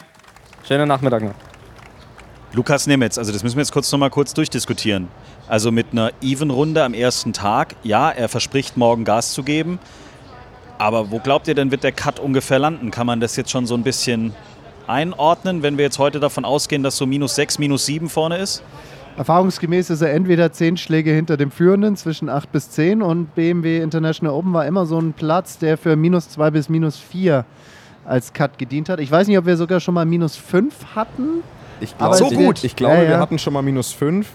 Schönen 0.67 0.89
Nachmittag 0.89 1.23
noch. 1.23 1.35
Lukas 2.55 2.87
Nemetz, 2.87 3.19
also 3.19 3.33
das 3.33 3.43
müssen 3.43 3.57
wir 3.57 3.63
jetzt 3.63 3.73
kurz 3.73 3.93
noch 3.93 3.99
mal 3.99 4.09
kurz 4.09 4.33
durchdiskutieren. 4.33 5.09
Also 5.47 5.71
mit 5.71 5.89
einer 5.93 6.13
Even-Runde 6.23 6.83
am 6.85 6.95
ersten 6.95 7.35
Tag, 7.35 7.77
ja, 7.83 8.11
er 8.11 8.31
verspricht 8.31 8.79
morgen 8.79 9.05
Gas 9.05 9.33
zu 9.35 9.43
geben. 9.43 9.79
Aber 10.79 11.11
wo 11.11 11.19
glaubt 11.19 11.49
ihr 11.49 11.55
denn, 11.55 11.71
wird 11.71 11.85
der 11.85 11.93
Cut 11.93 12.19
ungefähr 12.19 12.59
landen? 12.59 12.91
Kann 12.91 13.07
man 13.07 13.21
das 13.21 13.37
jetzt 13.37 13.51
schon 13.51 13.67
so 13.67 13.75
ein 13.75 13.83
bisschen 13.83 14.35
einordnen, 14.87 15.63
wenn 15.63 15.77
wir 15.77 15.85
jetzt 15.85 15.99
heute 15.99 16.19
davon 16.19 16.47
ausgehen, 16.47 16.83
dass 16.83 16.97
so 16.97 17.05
minus 17.05 17.35
6, 17.35 17.59
minus 17.59 17.85
7 17.85 18.09
vorne 18.09 18.39
ist? 18.39 18.63
Erfahrungsgemäß 19.17 19.91
ist 19.91 20.01
er 20.01 20.13
entweder 20.13 20.53
10 20.53 20.77
Schläge 20.79 21.13
hinter 21.13 21.37
dem 21.37 21.51
Führenden, 21.51 21.97
zwischen 21.97 22.29
8 22.29 22.51
bis 22.51 22.71
10 22.71 23.03
und 23.03 23.35
BMW 23.35 23.79
International 23.81 24.35
Open 24.35 24.53
war 24.55 24.67
immer 24.67 24.87
so 24.87 24.99
ein 24.99 25.13
Platz, 25.13 25.59
der 25.59 25.77
für 25.77 25.97
minus 25.97 26.31
2 26.31 26.51
bis 26.51 26.69
minus 26.69 26.97
4 26.99 27.45
als 28.05 28.33
Cut 28.33 28.59
gedient 28.59 28.89
hat. 28.89 29.01
Ich 29.01 29.11
weiß 29.11 29.29
nicht, 29.29 29.39
ob 29.39 29.47
wir 29.47 29.57
sogar 29.57 29.81
schon 29.81 29.95
mal 29.95 30.07
minus 30.07 30.37
5 30.37 30.75
hatten. 30.97 31.43
Ich 31.81 31.97
glaube, 31.97 32.15
es 32.15 32.21
wird- 32.39 32.65
Ich 32.65 32.75
glaube, 32.75 32.95
Ja, 32.97 33.03
wir 33.03 33.11
ja. 33.11 33.19
hatten 33.19 33.39
schon 33.39 33.53
mal 33.53 33.63
minus 33.63 33.93
5. 33.93 34.27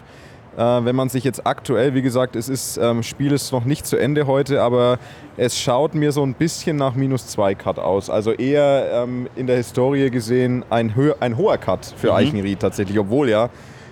Äh, 0.55 0.59
wenn 0.85 0.95
man 0.95 1.09
sich 1.09 1.23
jetzt 1.23 1.45
aktuell, 1.45 1.93
wie 1.93 2.01
gesagt, 2.01 2.35
es 2.35 2.49
ist, 2.49 2.77
ähm, 2.77 3.03
Spiel 3.03 3.31
ist 3.31 3.51
noch 3.51 3.65
nicht 3.65 3.85
zu 3.85 3.95
Ende 3.97 4.25
heute, 4.25 4.61
aber 4.61 4.97
es 5.37 5.57
schaut 5.59 5.93
mir 5.95 6.11
so 6.11 6.23
ein 6.23 6.33
bisschen 6.33 6.77
nach 6.77 6.95
minus 6.95 7.27
2 7.27 7.53
Cut 7.55 7.77
aus. 7.77 8.09
Also 8.09 8.31
eher 8.31 8.89
ähm, 8.91 9.27
in 9.35 9.45
der 9.47 9.57
Historie 9.57 10.09
gesehen 10.09 10.63
ein, 10.71 10.93
ein 11.19 11.37
hoher 11.37 11.57
Cut 11.57 11.85
für 11.97 12.13
Eichenried 12.15 12.59
tatsächlich, 12.59 12.97
obwohl 12.97 13.29
ja 13.29 13.49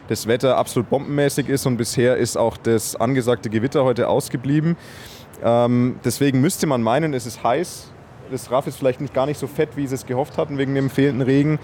das 0.07 0.27
Wetter 0.27 0.57
absolut 0.57 0.89
bombenmäßig 0.89 1.49
ist 1.49 1.65
und 1.65 1.77
bisher 1.77 2.17
ist 2.17 2.37
auch 2.37 2.57
das 2.57 2.95
angesagte 2.95 3.49
Gewitter 3.49 3.83
heute 3.83 4.07
ausgeblieben. 4.07 4.77
Ähm, 5.43 5.99
deswegen 6.03 6.41
müsste 6.41 6.67
man 6.67 6.81
meinen, 6.81 7.13
es 7.13 7.25
ist 7.25 7.43
heiß. 7.43 7.91
Das 8.31 8.51
Raff 8.51 8.67
ist 8.67 8.77
vielleicht 8.77 9.01
nicht 9.01 9.13
gar 9.13 9.25
nicht 9.25 9.39
so 9.39 9.47
fett, 9.47 9.69
wie 9.75 9.85
sie 9.87 9.95
es 9.95 10.05
gehofft 10.05 10.37
hatten 10.37 10.57
wegen 10.57 10.73
dem 10.75 10.89
fehlenden 10.89 11.21
Regen. 11.21 11.59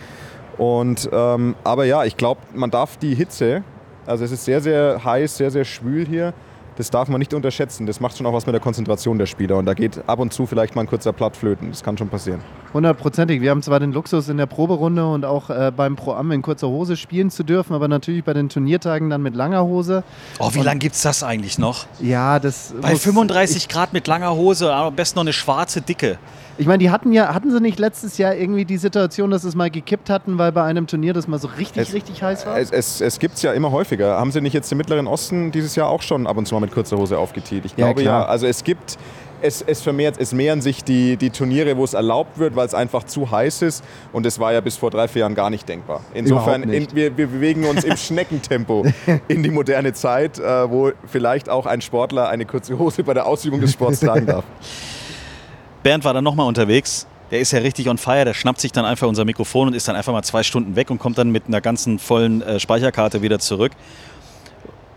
Und, 0.57 1.09
ähm, 1.11 1.55
aber 1.63 1.85
ja, 1.85 2.03
ich 2.03 2.17
glaube, 2.17 2.41
man 2.53 2.69
darf 2.69 2.97
die 2.97 3.15
Hitze, 3.15 3.63
also 4.05 4.23
es 4.23 4.31
ist 4.31 4.45
sehr, 4.45 4.61
sehr 4.61 5.03
heiß, 5.03 5.37
sehr, 5.37 5.51
sehr 5.51 5.65
schwül 5.65 6.05
hier, 6.05 6.33
das 6.75 6.89
darf 6.89 7.09
man 7.09 7.19
nicht 7.19 7.33
unterschätzen. 7.33 7.85
Das 7.85 7.99
macht 7.99 8.17
schon 8.17 8.25
auch 8.25 8.33
was 8.33 8.45
mit 8.45 8.53
der 8.53 8.61
Konzentration 8.61 9.17
der 9.17 9.25
Spieler. 9.25 9.57
Und 9.57 9.65
da 9.65 9.73
geht 9.73 10.07
ab 10.07 10.19
und 10.19 10.33
zu 10.33 10.45
vielleicht 10.45 10.75
mal 10.75 10.81
ein 10.81 10.87
kurzer 10.87 11.13
Platt 11.13 11.35
flöten. 11.35 11.69
Das 11.69 11.83
kann 11.83 11.97
schon 11.97 12.09
passieren. 12.09 12.41
Hundertprozentig. 12.73 13.41
Wir 13.41 13.51
haben 13.51 13.61
zwar 13.61 13.79
den 13.81 13.91
Luxus 13.91 14.29
in 14.29 14.37
der 14.37 14.45
Proberunde 14.45 15.05
und 15.05 15.25
auch 15.25 15.49
äh, 15.49 15.71
beim 15.75 15.97
Pro-Am 15.97 16.31
in 16.31 16.41
kurzer 16.41 16.69
Hose 16.69 16.95
spielen 16.95 17.29
zu 17.29 17.43
dürfen, 17.43 17.73
aber 17.73 17.87
natürlich 17.89 18.23
bei 18.23 18.33
den 18.33 18.47
Turniertagen 18.47 19.09
dann 19.09 19.21
mit 19.21 19.35
langer 19.35 19.63
Hose. 19.65 20.03
Oh, 20.39 20.49
wie 20.53 20.61
lange 20.61 20.79
gibt 20.79 20.95
es 20.95 21.01
das 21.01 21.21
eigentlich 21.21 21.57
noch? 21.59 21.85
Ja, 21.99 22.39
das 22.39 22.73
Bei 22.81 22.91
muss- 22.91 23.01
35 23.03 23.67
Grad 23.67 23.91
mit 23.91 24.07
langer 24.07 24.33
Hose, 24.35 24.73
aber 24.73 24.87
am 24.87 24.95
besten 24.95 25.17
noch 25.17 25.23
eine 25.23 25.33
schwarze, 25.33 25.81
dicke. 25.81 26.17
Ich 26.57 26.67
meine, 26.67 26.77
die 26.77 26.91
hatten 26.91 27.11
ja, 27.11 27.33
hatten 27.33 27.49
sie 27.51 27.59
nicht 27.59 27.79
letztes 27.79 28.17
Jahr 28.17 28.35
irgendwie 28.35 28.65
die 28.65 28.77
Situation, 28.77 29.31
dass 29.31 29.41
sie 29.41 29.47
es 29.49 29.55
mal 29.55 29.69
gekippt 29.71 30.09
hatten, 30.09 30.37
weil 30.37 30.51
bei 30.51 30.63
einem 30.63 30.85
Turnier 30.87 31.13
das 31.13 31.27
mal 31.27 31.39
so 31.39 31.49
richtig, 31.57 31.89
Es- 31.89 31.93
richtig 31.93 32.23
heiß 32.23 32.45
war? 32.45 32.57
Es, 32.57 32.71
es, 32.71 33.01
es 33.01 33.19
gibt 33.19 33.35
es 33.35 33.41
ja 33.41 33.51
immer 33.51 33.71
häufiger. 33.71 34.17
Haben 34.17 34.31
Sie 34.31 34.39
nicht 34.41 34.53
jetzt 34.53 34.71
im 34.71 34.77
Mittleren 34.77 35.07
Osten 35.07 35.51
dieses 35.51 35.75
Jahr 35.75 35.87
auch 35.89 36.01
schon 36.01 36.27
ab 36.27 36.37
und 36.37 36.45
zu 36.47 36.53
mal 36.55 36.61
mit 36.61 36.71
kurzer 36.71 36.97
Hose 36.97 37.17
aufgetiet? 37.17 37.65
Ich 37.65 37.71
Ja, 37.71 37.87
glaube 37.87 38.01
klar. 38.03 38.21
ja. 38.21 38.27
Also 38.27 38.47
es 38.47 38.63
gibt, 38.63 38.97
es, 39.41 39.61
es 39.61 39.81
vermehrt, 39.81 40.15
es 40.19 40.33
mehren 40.33 40.61
sich 40.61 40.83
die, 40.83 41.17
die 41.17 41.29
Turniere, 41.29 41.77
wo 41.77 41.83
es 41.83 41.93
erlaubt 41.93 42.37
wird, 42.37 42.55
weil 42.55 42.67
es 42.67 42.73
einfach 42.73 43.03
zu 43.03 43.29
heiß 43.31 43.61
ist. 43.61 43.83
Und 44.13 44.25
das 44.25 44.39
war 44.39 44.53
ja 44.53 44.61
bis 44.61 44.77
vor 44.77 44.91
drei, 44.91 45.07
vier 45.07 45.21
Jahren 45.21 45.35
gar 45.35 45.49
nicht 45.49 45.67
denkbar. 45.67 46.01
Insofern, 46.13 46.61
nicht. 46.61 46.91
in, 46.91 46.95
wir, 46.95 47.17
wir 47.17 47.27
bewegen 47.27 47.65
uns 47.65 47.83
im 47.83 47.97
Schneckentempo 47.97 48.85
in 49.27 49.43
die 49.43 49.51
moderne 49.51 49.93
Zeit, 49.93 50.39
äh, 50.39 50.69
wo 50.69 50.91
vielleicht 51.07 51.49
auch 51.49 51.65
ein 51.65 51.81
Sportler 51.81 52.29
eine 52.29 52.45
kurze 52.45 52.77
Hose 52.77 53.03
bei 53.03 53.13
der 53.13 53.25
Ausübung 53.25 53.61
des 53.61 53.73
Sports 53.73 53.99
tragen 53.99 54.25
darf. 54.25 54.43
Bernd 55.83 56.03
war 56.03 56.13
dann 56.13 56.23
nochmal 56.23 56.47
unterwegs. 56.47 57.07
Der 57.31 57.39
ist 57.39 57.51
ja 57.53 57.59
richtig 57.59 57.87
on 57.87 57.97
fire, 57.97 58.25
der 58.25 58.33
schnappt 58.33 58.59
sich 58.59 58.73
dann 58.73 58.83
einfach 58.83 59.07
unser 59.07 59.23
Mikrofon 59.23 59.69
und 59.69 59.73
ist 59.73 59.87
dann 59.87 59.95
einfach 59.95 60.11
mal 60.11 60.21
zwei 60.21 60.43
Stunden 60.43 60.75
weg 60.75 60.89
und 60.91 60.99
kommt 60.99 61.17
dann 61.17 61.31
mit 61.31 61.47
einer 61.47 61.61
ganzen 61.61 61.97
vollen 61.97 62.41
äh, 62.41 62.59
Speicherkarte 62.59 63.21
wieder 63.21 63.39
zurück. 63.39 63.71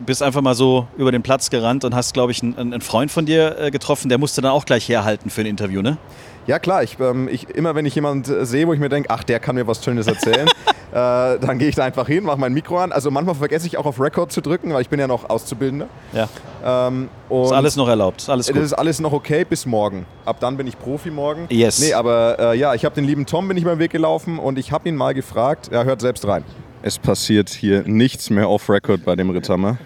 Bist 0.00 0.22
einfach 0.22 0.40
mal 0.40 0.54
so 0.54 0.87
über 0.96 1.12
den 1.12 1.22
Platz 1.22 1.50
gerannt 1.50 1.85
und 1.85 1.94
hast, 1.94 2.14
glaube 2.14 2.33
ich, 2.33 2.42
einen, 2.42 2.59
einen 2.59 2.80
Freund 2.80 3.11
von 3.11 3.26
dir 3.26 3.59
äh, 3.59 3.70
getroffen, 3.70 4.09
der 4.09 4.18
musste 4.18 4.40
dann 4.40 4.50
auch 4.50 4.64
gleich 4.64 4.88
herhalten 4.88 5.30
für 5.30 5.42
ein 5.42 5.46
Interview, 5.46 5.83
ne? 5.83 5.98
Ja 6.46 6.59
klar, 6.59 6.83
ich, 6.83 6.98
ähm, 7.00 7.28
ich, 7.30 7.48
immer 7.50 7.74
wenn 7.74 7.87
ich 7.87 7.94
jemanden 7.94 8.30
äh, 8.30 8.44
sehe, 8.44 8.66
wo 8.66 8.74
ich 8.74 8.80
mir 8.80 8.90
denke, 8.90 9.09
ach, 9.11 9.24
der 9.24 9.40
kann 9.40 9.54
mir 9.54 9.66
was 9.66 9.83
Schönes 9.83 10.07
erzählen, 10.07 10.46
äh, 10.92 10.92
dann 10.92 11.59
gehe 11.59 11.68
ich 11.68 11.74
da 11.74 11.85
einfach 11.85 12.07
hin, 12.07 12.24
mache 12.24 12.38
mein 12.38 12.52
Mikro 12.52 12.78
an. 12.78 12.92
Also 12.92 13.11
manchmal 13.11 13.35
vergesse 13.35 13.66
ich 13.66 13.78
auch 13.78 13.87
auf 13.87 13.98
Record 13.98 14.30
zu 14.30 14.42
drücken, 14.42 14.74
weil 14.74 14.83
ich 14.83 14.90
bin 14.90 15.00
ja 15.00 15.07
noch 15.07 15.30
Auszubildender. 15.30 15.88
Ja. 16.12 16.28
Ähm, 16.66 17.09
ist 17.30 17.52
alles 17.52 17.76
noch 17.76 17.88
erlaubt, 17.88 18.22
ist 18.22 18.28
alles 18.28 18.48
gut. 18.48 18.57
Das 18.57 18.64
ist 18.64 18.72
alles 18.74 19.00
noch 19.00 19.12
okay 19.12 19.44
bis 19.44 19.64
morgen. 19.64 20.07
Ab 20.26 20.37
dann 20.40 20.57
bin 20.57 20.66
ich 20.66 20.78
Profi 20.78 21.11
morgen. 21.11 21.46
Yes. 21.48 21.80
Nee, 21.80 21.94
aber 21.94 22.38
äh, 22.38 22.59
ja, 22.59 22.74
ich 22.74 22.85
habe 22.85 22.94
den 22.94 23.04
lieben 23.04 23.24
Tom, 23.24 23.48
bin 23.48 23.57
ich 23.57 23.64
beim 23.64 23.78
Weg 23.78 23.92
gelaufen 23.92 24.38
und 24.38 24.59
ich 24.59 24.70
habe 24.70 24.88
ihn 24.88 24.96
mal 24.96 25.14
gefragt, 25.14 25.68
er 25.72 25.85
hört 25.85 26.00
selbst 26.02 26.26
rein. 26.26 26.44
Es 26.86 26.98
passiert 26.98 27.48
hier 27.48 27.84
nichts 27.88 28.28
mehr 28.28 28.50
off 28.50 28.68
Record 28.68 29.06
bei 29.06 29.16
dem 29.16 29.30
Ritthammer. 29.30 29.78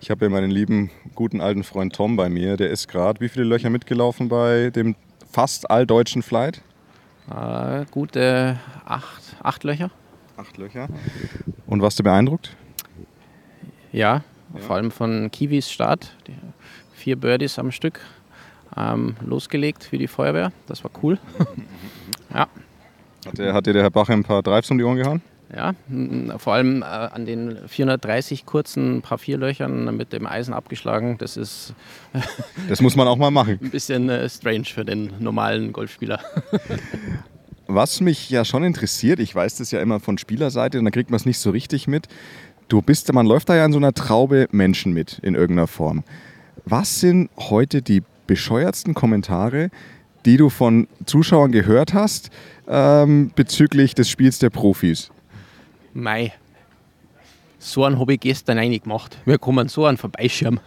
Ich 0.00 0.10
habe 0.10 0.26
hier 0.26 0.28
meinen 0.28 0.50
lieben, 0.50 0.90
guten 1.14 1.40
alten 1.40 1.62
Freund 1.62 1.94
Tom 1.94 2.16
bei 2.16 2.28
mir. 2.28 2.56
Der 2.56 2.68
ist 2.70 2.88
gerade, 2.88 3.20
wie 3.20 3.28
viele 3.28 3.44
Löcher 3.44 3.70
mitgelaufen 3.70 4.28
bei 4.28 4.70
dem 4.70 4.96
fast 5.30 5.70
alldeutschen 5.70 6.20
Flight? 6.20 6.60
Äh, 7.30 7.84
gute 7.92 8.58
acht, 8.84 9.36
acht 9.40 9.62
Löcher. 9.62 9.92
Acht 10.36 10.56
Löcher. 10.56 10.88
Und 11.68 11.80
warst 11.80 12.00
du 12.00 12.02
beeindruckt? 12.02 12.56
Ja, 13.92 14.24
ja. 14.52 14.60
vor 14.62 14.74
allem 14.74 14.90
von 14.90 15.30
Kiwis 15.30 15.70
Start. 15.70 16.16
Die 16.26 16.34
vier 16.92 17.14
Birdies 17.14 17.60
am 17.60 17.70
Stück 17.70 18.00
ähm, 18.76 19.14
losgelegt 19.24 19.84
für 19.84 19.96
die 19.96 20.08
Feuerwehr. 20.08 20.50
Das 20.66 20.82
war 20.82 20.90
cool. 21.04 21.20
ja. 22.34 22.48
Hat 23.26 23.38
dir, 23.38 23.54
hat 23.54 23.64
dir 23.64 23.74
der 23.74 23.82
Herr 23.82 23.90
Bach 23.92 24.08
ein 24.08 24.24
paar 24.24 24.42
Drives 24.42 24.68
um 24.72 24.78
die 24.78 24.82
Ohren 24.82 24.96
gehauen? 24.96 25.22
Ja, 25.54 25.74
vor 26.38 26.54
allem 26.54 26.80
äh, 26.80 26.84
an 26.84 27.26
den 27.26 27.58
430 27.68 28.46
kurzen 28.46 29.02
paar 29.02 29.18
Vierlöchern 29.18 29.94
mit 29.94 30.12
dem 30.14 30.26
Eisen 30.26 30.54
abgeschlagen. 30.54 31.18
Das 31.18 31.36
ist. 31.36 31.74
das 32.68 32.80
muss 32.80 32.96
man 32.96 33.06
auch 33.06 33.18
mal 33.18 33.30
machen. 33.30 33.58
Ein 33.62 33.70
bisschen 33.70 34.08
äh, 34.08 34.28
strange 34.30 34.64
für 34.64 34.84
den 34.84 35.12
normalen 35.18 35.72
Golfspieler. 35.72 36.20
Was 37.66 38.00
mich 38.00 38.28
ja 38.30 38.44
schon 38.44 38.64
interessiert, 38.64 39.20
ich 39.20 39.34
weiß 39.34 39.56
das 39.56 39.70
ja 39.70 39.80
immer 39.80 40.00
von 40.00 40.18
Spielerseite, 40.18 40.78
und 40.78 40.84
da 40.84 40.90
kriegt 40.90 41.10
man 41.10 41.16
es 41.16 41.26
nicht 41.26 41.38
so 41.38 41.50
richtig 41.50 41.86
mit. 41.86 42.08
Du 42.68 42.82
bist, 42.82 43.12
man 43.12 43.26
läuft 43.26 43.48
da 43.48 43.56
ja 43.56 43.64
in 43.64 43.72
so 43.72 43.78
einer 43.78 43.92
Traube 43.92 44.48
Menschen 44.50 44.92
mit 44.92 45.18
in 45.22 45.34
irgendeiner 45.34 45.66
Form. 45.66 46.04
Was 46.64 47.00
sind 47.00 47.30
heute 47.38 47.82
die 47.82 48.02
bescheuertsten 48.26 48.94
Kommentare, 48.94 49.70
die 50.24 50.36
du 50.36 50.48
von 50.48 50.88
Zuschauern 51.04 51.52
gehört 51.52 51.92
hast 51.92 52.30
ähm, 52.68 53.30
bezüglich 53.34 53.94
des 53.94 54.08
Spiels 54.08 54.38
der 54.38 54.50
Profis? 54.50 55.10
Mei, 55.94 56.32
so 57.58 57.84
einen 57.84 57.98
habe 57.98 58.14
ich 58.14 58.20
gestern 58.20 58.58
eigentlich 58.58 58.84
gemacht. 58.84 59.18
Wir 59.26 59.38
kommen 59.38 59.68
so 59.68 59.84
einen 59.84 59.98
Vorbeischirm. 59.98 60.58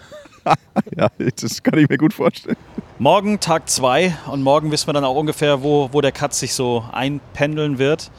ja, 0.96 1.10
das 1.18 1.64
kann 1.64 1.80
ich 1.80 1.90
mir 1.90 1.98
gut 1.98 2.14
vorstellen. 2.14 2.58
Morgen 3.00 3.40
Tag 3.40 3.68
2 3.68 4.16
und 4.28 4.44
morgen 4.44 4.72
wissen 4.72 4.88
wir 4.88 4.94
dann 4.94 5.04
auch 5.04 5.16
ungefähr, 5.16 5.64
wo, 5.64 5.90
wo 5.92 6.02
der 6.02 6.12
Cut 6.12 6.36
sich 6.36 6.54
so 6.54 6.86
einpendeln 6.92 7.80
wird. 7.80 8.12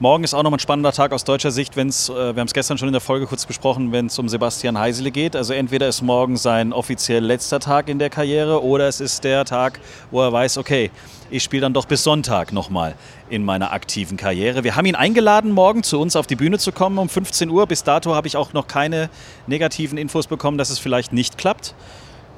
Morgen 0.00 0.24
ist 0.24 0.34
auch 0.34 0.42
noch 0.42 0.52
ein 0.52 0.58
spannender 0.58 0.90
Tag 0.90 1.12
aus 1.12 1.22
deutscher 1.22 1.52
Sicht, 1.52 1.76
wenn 1.76 1.88
es, 1.88 2.08
äh, 2.08 2.12
wir 2.12 2.40
haben 2.40 2.48
es 2.48 2.52
gestern 2.52 2.76
schon 2.78 2.88
in 2.88 2.92
der 2.92 3.00
Folge 3.00 3.26
kurz 3.26 3.46
besprochen, 3.46 3.92
wenn 3.92 4.06
es 4.06 4.18
um 4.18 4.28
Sebastian 4.28 4.76
Heisele 4.76 5.12
geht. 5.12 5.36
Also 5.36 5.52
entweder 5.52 5.86
ist 5.86 6.02
morgen 6.02 6.36
sein 6.36 6.72
offiziell 6.72 7.24
letzter 7.24 7.60
Tag 7.60 7.88
in 7.88 8.00
der 8.00 8.10
Karriere 8.10 8.64
oder 8.64 8.88
es 8.88 9.00
ist 9.00 9.22
der 9.22 9.44
Tag, 9.44 9.78
wo 10.10 10.20
er 10.20 10.32
weiß, 10.32 10.58
okay, 10.58 10.90
ich 11.30 11.44
spiele 11.44 11.60
dann 11.60 11.74
doch 11.74 11.84
bis 11.84 12.02
Sonntag 12.02 12.52
nochmal 12.52 12.96
in 13.30 13.44
meiner 13.44 13.72
aktiven 13.72 14.16
Karriere. 14.16 14.64
Wir 14.64 14.74
haben 14.74 14.86
ihn 14.86 14.96
eingeladen, 14.96 15.52
morgen 15.52 15.84
zu 15.84 16.00
uns 16.00 16.16
auf 16.16 16.26
die 16.26 16.36
Bühne 16.36 16.58
zu 16.58 16.72
kommen 16.72 16.98
um 16.98 17.08
15 17.08 17.48
Uhr. 17.48 17.68
Bis 17.68 17.84
dato 17.84 18.16
habe 18.16 18.26
ich 18.26 18.36
auch 18.36 18.52
noch 18.52 18.66
keine 18.66 19.10
negativen 19.46 19.96
Infos 19.96 20.26
bekommen, 20.26 20.58
dass 20.58 20.70
es 20.70 20.80
vielleicht 20.80 21.12
nicht 21.12 21.38
klappt. 21.38 21.72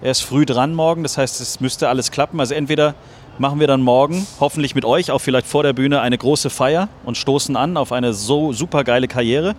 Er 0.03 0.11
ist 0.11 0.21
früh 0.21 0.45
dran 0.45 0.75
morgen, 0.75 1.03
das 1.03 1.17
heißt, 1.17 1.41
es 1.41 1.61
müsste 1.61 1.89
alles 1.89 2.11
klappen. 2.11 2.39
Also 2.39 2.53
entweder 2.53 2.95
machen 3.39 3.61
wir 3.61 3.67
dann 3.67 3.83
morgen, 3.83 4.27
hoffentlich 4.41 4.75
mit 4.75 4.85
euch, 4.85 5.11
auch 5.11 5.21
vielleicht 5.21 5.47
vor 5.47 5.63
der 5.63 5.73
Bühne, 5.73 6.01
eine 6.01 6.19
große 6.19 6.51
Feier 6.51 6.89
und 7.05 7.17
stoßen 7.17 7.57
an 7.57 7.77
auf 7.77 7.93
eine 7.93 8.13
so 8.13 8.53
super 8.53 8.85
geile 8.85 9.09
Karriere. 9.09 9.55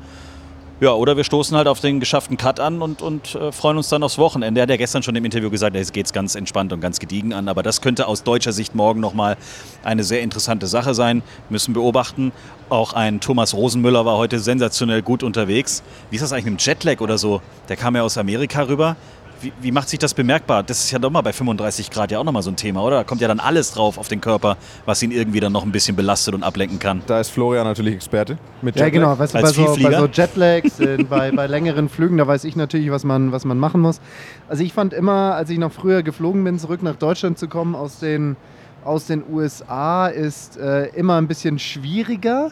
Ja, 0.80 0.94
oder 0.94 1.18
wir 1.18 1.24
stoßen 1.24 1.58
halt 1.58 1.68
auf 1.68 1.80
den 1.80 2.00
geschafften 2.00 2.38
Cut 2.38 2.60
an 2.60 2.84
und, 2.84 3.02
und 3.02 3.34
äh, 3.34 3.52
freuen 3.52 3.78
uns 3.78 3.90
dann 3.90 4.04
aufs 4.04 4.20
Wochenende. 4.20 4.62
Er 4.62 4.64
hat 4.64 4.70
ja 4.70 4.78
gestern 4.78 5.02
schon 5.02 5.16
im 5.16 5.26
Interview 5.26 5.50
gesagt, 5.50 5.76
es 5.76 5.92
geht 5.92 6.14
ganz 6.14 6.36
entspannt 6.36 6.72
und 6.72 6.82
ganz 6.82 7.00
gediegen 7.00 7.34
an. 7.34 7.50
Aber 7.50 7.64
das 7.64 7.82
könnte 7.82 8.08
aus 8.08 8.22
deutscher 8.22 8.52
Sicht 8.52 8.76
morgen 8.76 9.00
nochmal 9.00 9.38
eine 9.84 10.04
sehr 10.04 10.22
interessante 10.22 10.68
Sache 10.68 10.94
sein. 10.94 11.24
Müssen 11.50 11.74
beobachten. 11.74 12.32
Auch 12.70 12.94
ein 12.94 13.22
Thomas 13.22 13.56
Rosenmüller 13.56 14.06
war 14.06 14.18
heute 14.18 14.38
sensationell 14.38 15.02
gut 15.02 15.24
unterwegs. 15.24 15.82
Wie 16.12 16.18
ist 16.18 16.22
das 16.22 16.32
eigentlich 16.32 16.46
mit 16.46 16.62
dem 16.62 16.64
Jetlag 16.64 17.02
oder 17.02 17.18
so? 17.18 17.42
Der 17.70 17.76
kam 17.76 17.96
ja 17.96 18.04
aus 18.04 18.16
Amerika 18.20 18.62
rüber. 18.62 18.98
Wie, 19.42 19.54
wie, 19.62 19.72
macht 19.72 19.90
sich 19.90 20.00
das 20.00 20.14
bemerkbar? 20.14 20.64
Das 20.64 20.84
ist 20.84 20.92
ja 20.92 21.00
doch 21.00 21.10
mal 21.10 21.22
bei 21.22 21.34
35 21.34 21.92
Grad 21.92 22.12
ja 22.12 22.20
auch 22.20 22.24
nochmal 22.24 22.44
so 22.44 22.50
ein 22.50 22.56
Thema, 22.56 22.84
oder? 22.84 22.98
Da 22.98 23.04
kommt 23.04 23.22
ja 23.22 23.28
dann 23.28 23.40
alles 23.40 23.72
drauf 23.72 23.98
auf 23.98 24.08
den 24.08 24.22
Körper, 24.22 24.58
was 24.86 25.02
ihn 25.04 25.12
irgendwie 25.12 25.40
dann 25.40 25.52
noch 25.52 25.64
ein 25.64 25.72
bisschen 25.72 25.96
belastet 25.96 26.34
und 26.34 26.44
ablenken 26.44 26.80
kann. 26.80 27.02
Da 27.08 27.20
ist 27.20 27.30
Florian 27.30 27.66
natürlich 27.66 27.96
Experte 27.96 28.38
mit 28.62 28.76
Jetlag. 28.76 28.86
Ja, 28.86 28.90
genau. 28.92 29.20
Weißt 29.20 29.36
du, 29.36 29.42
bei, 29.42 29.48
so, 29.48 29.78
bei, 29.82 29.98
so, 29.98 30.08
Jetlags, 30.08 30.80
äh, 30.80 31.04
bei, 31.04 31.32
bei 31.32 31.48
längeren 31.48 31.90
Flügen, 31.90 32.18
da 32.18 32.28
weiß 32.28 32.44
ich 32.44 32.56
natürlich, 32.56 32.92
was 32.92 33.04
man, 33.04 33.32
was 33.32 33.46
man 33.46 33.58
machen 33.58 33.82
muss. 33.82 34.02
Also 34.48 34.64
ich 34.64 34.74
fand 34.74 34.94
immer, 34.94 35.36
als 35.36 35.50
ich 35.50 35.58
noch 35.58 35.72
früher 35.72 36.04
geflogen 36.04 36.44
bin, 36.44 36.58
zurück 36.60 36.82
nach 36.82 36.96
Deutschland 36.96 37.38
zu 37.38 37.48
kommen 37.48 37.76
aus 37.76 38.00
den, 38.00 38.36
aus 38.84 39.06
den 39.06 39.24
USA, 39.30 40.08
ist 40.08 40.58
äh, 40.58 40.88
immer 40.96 41.18
ein 41.18 41.28
bisschen 41.28 41.60
schwieriger 41.60 42.52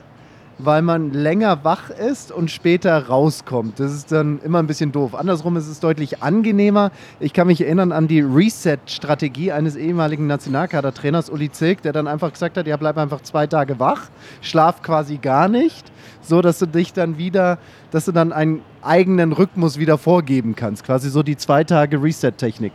weil 0.57 0.81
man 0.81 1.11
länger 1.11 1.63
wach 1.63 1.89
ist 1.89 2.31
und 2.31 2.49
später 2.49 3.07
rauskommt. 3.07 3.79
Das 3.79 3.93
ist 3.93 4.11
dann 4.11 4.39
immer 4.41 4.59
ein 4.59 4.67
bisschen 4.67 4.91
doof. 4.91 5.13
Andersrum 5.13 5.57
ist 5.57 5.67
es 5.67 5.79
deutlich 5.79 6.23
angenehmer. 6.23 6.91
Ich 7.19 7.33
kann 7.33 7.47
mich 7.47 7.61
erinnern 7.61 7.91
an 7.91 8.07
die 8.07 8.21
Reset-Strategie 8.21 9.51
eines 9.51 9.75
ehemaligen 9.75 10.27
Nationalkadertrainers 10.27 11.29
Uli 11.29 11.51
Zilk, 11.51 11.81
der 11.81 11.91
dann 11.93 12.07
einfach 12.07 12.31
gesagt 12.31 12.57
hat, 12.57 12.67
ja, 12.67 12.77
bleib 12.77 12.97
einfach 12.97 13.21
zwei 13.21 13.47
Tage 13.47 13.79
wach, 13.79 14.03
schlaf 14.41 14.81
quasi 14.81 15.17
gar 15.17 15.49
nicht, 15.49 15.91
so 16.21 16.41
dass 16.41 16.59
du 16.59 16.67
dich 16.67 16.93
dann 16.93 17.17
wieder, 17.17 17.57
dass 17.91 18.05
du 18.05 18.11
dann 18.11 18.31
einen 18.31 18.61
eigenen 18.81 19.33
Rhythmus 19.33 19.77
wieder 19.77 19.97
vorgeben 19.97 20.55
kannst. 20.55 20.85
Quasi 20.85 21.09
so 21.09 21.21
die 21.21 21.35
zwei 21.35 21.63
Tage 21.63 22.01
Reset-Technik. 22.01 22.73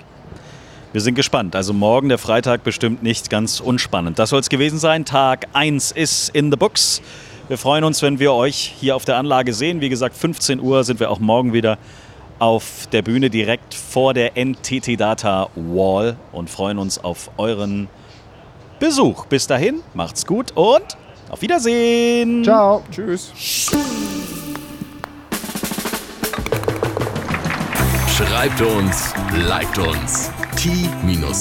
Wir 0.93 1.01
sind 1.01 1.15
gespannt. 1.15 1.55
Also 1.55 1.73
morgen, 1.73 2.09
der 2.09 2.19
Freitag, 2.19 2.65
bestimmt 2.65 3.05
nicht 3.05 3.31
ganz 3.31 3.61
unspannend. 3.61 4.19
Das 4.19 4.31
soll 4.31 4.41
es 4.41 4.49
gewesen 4.49 4.81
sein. 4.81 5.05
Tag 5.05 5.47
1 5.53 5.93
ist 5.93 6.31
in 6.31 6.51
the 6.51 6.57
books. 6.57 7.01
Wir 7.51 7.59
freuen 7.59 7.83
uns, 7.83 8.01
wenn 8.01 8.21
wir 8.21 8.33
euch 8.33 8.77
hier 8.79 8.95
auf 8.95 9.05
der 9.05 9.17
Anlage 9.17 9.53
sehen. 9.53 9.81
Wie 9.81 9.89
gesagt, 9.89 10.17
15 10.17 10.61
Uhr 10.61 10.85
sind 10.85 11.01
wir 11.01 11.11
auch 11.11 11.19
morgen 11.19 11.53
wieder 11.53 11.79
auf 12.39 12.87
der 12.93 13.03
Bühne 13.03 13.29
direkt 13.29 13.75
vor 13.75 14.15
der 14.15 14.37
NTT 14.37 15.01
Data 15.01 15.49
Wall 15.57 16.17
und 16.31 16.49
freuen 16.49 16.79
uns 16.79 17.03
auf 17.03 17.29
euren 17.39 17.89
Besuch. 18.79 19.27
Bis 19.27 19.49
dahin, 19.49 19.81
macht's 19.95 20.27
gut 20.27 20.53
und 20.53 20.97
auf 21.29 21.43
Wiedersehen. 21.43 22.45
Ciao. 22.45 22.85
Tschüss. 22.93 23.33
Schreibt 28.17 28.61
uns, 28.61 29.13
liked 29.49 29.77
uns. 29.77 30.31
t-time.golf 30.55 31.41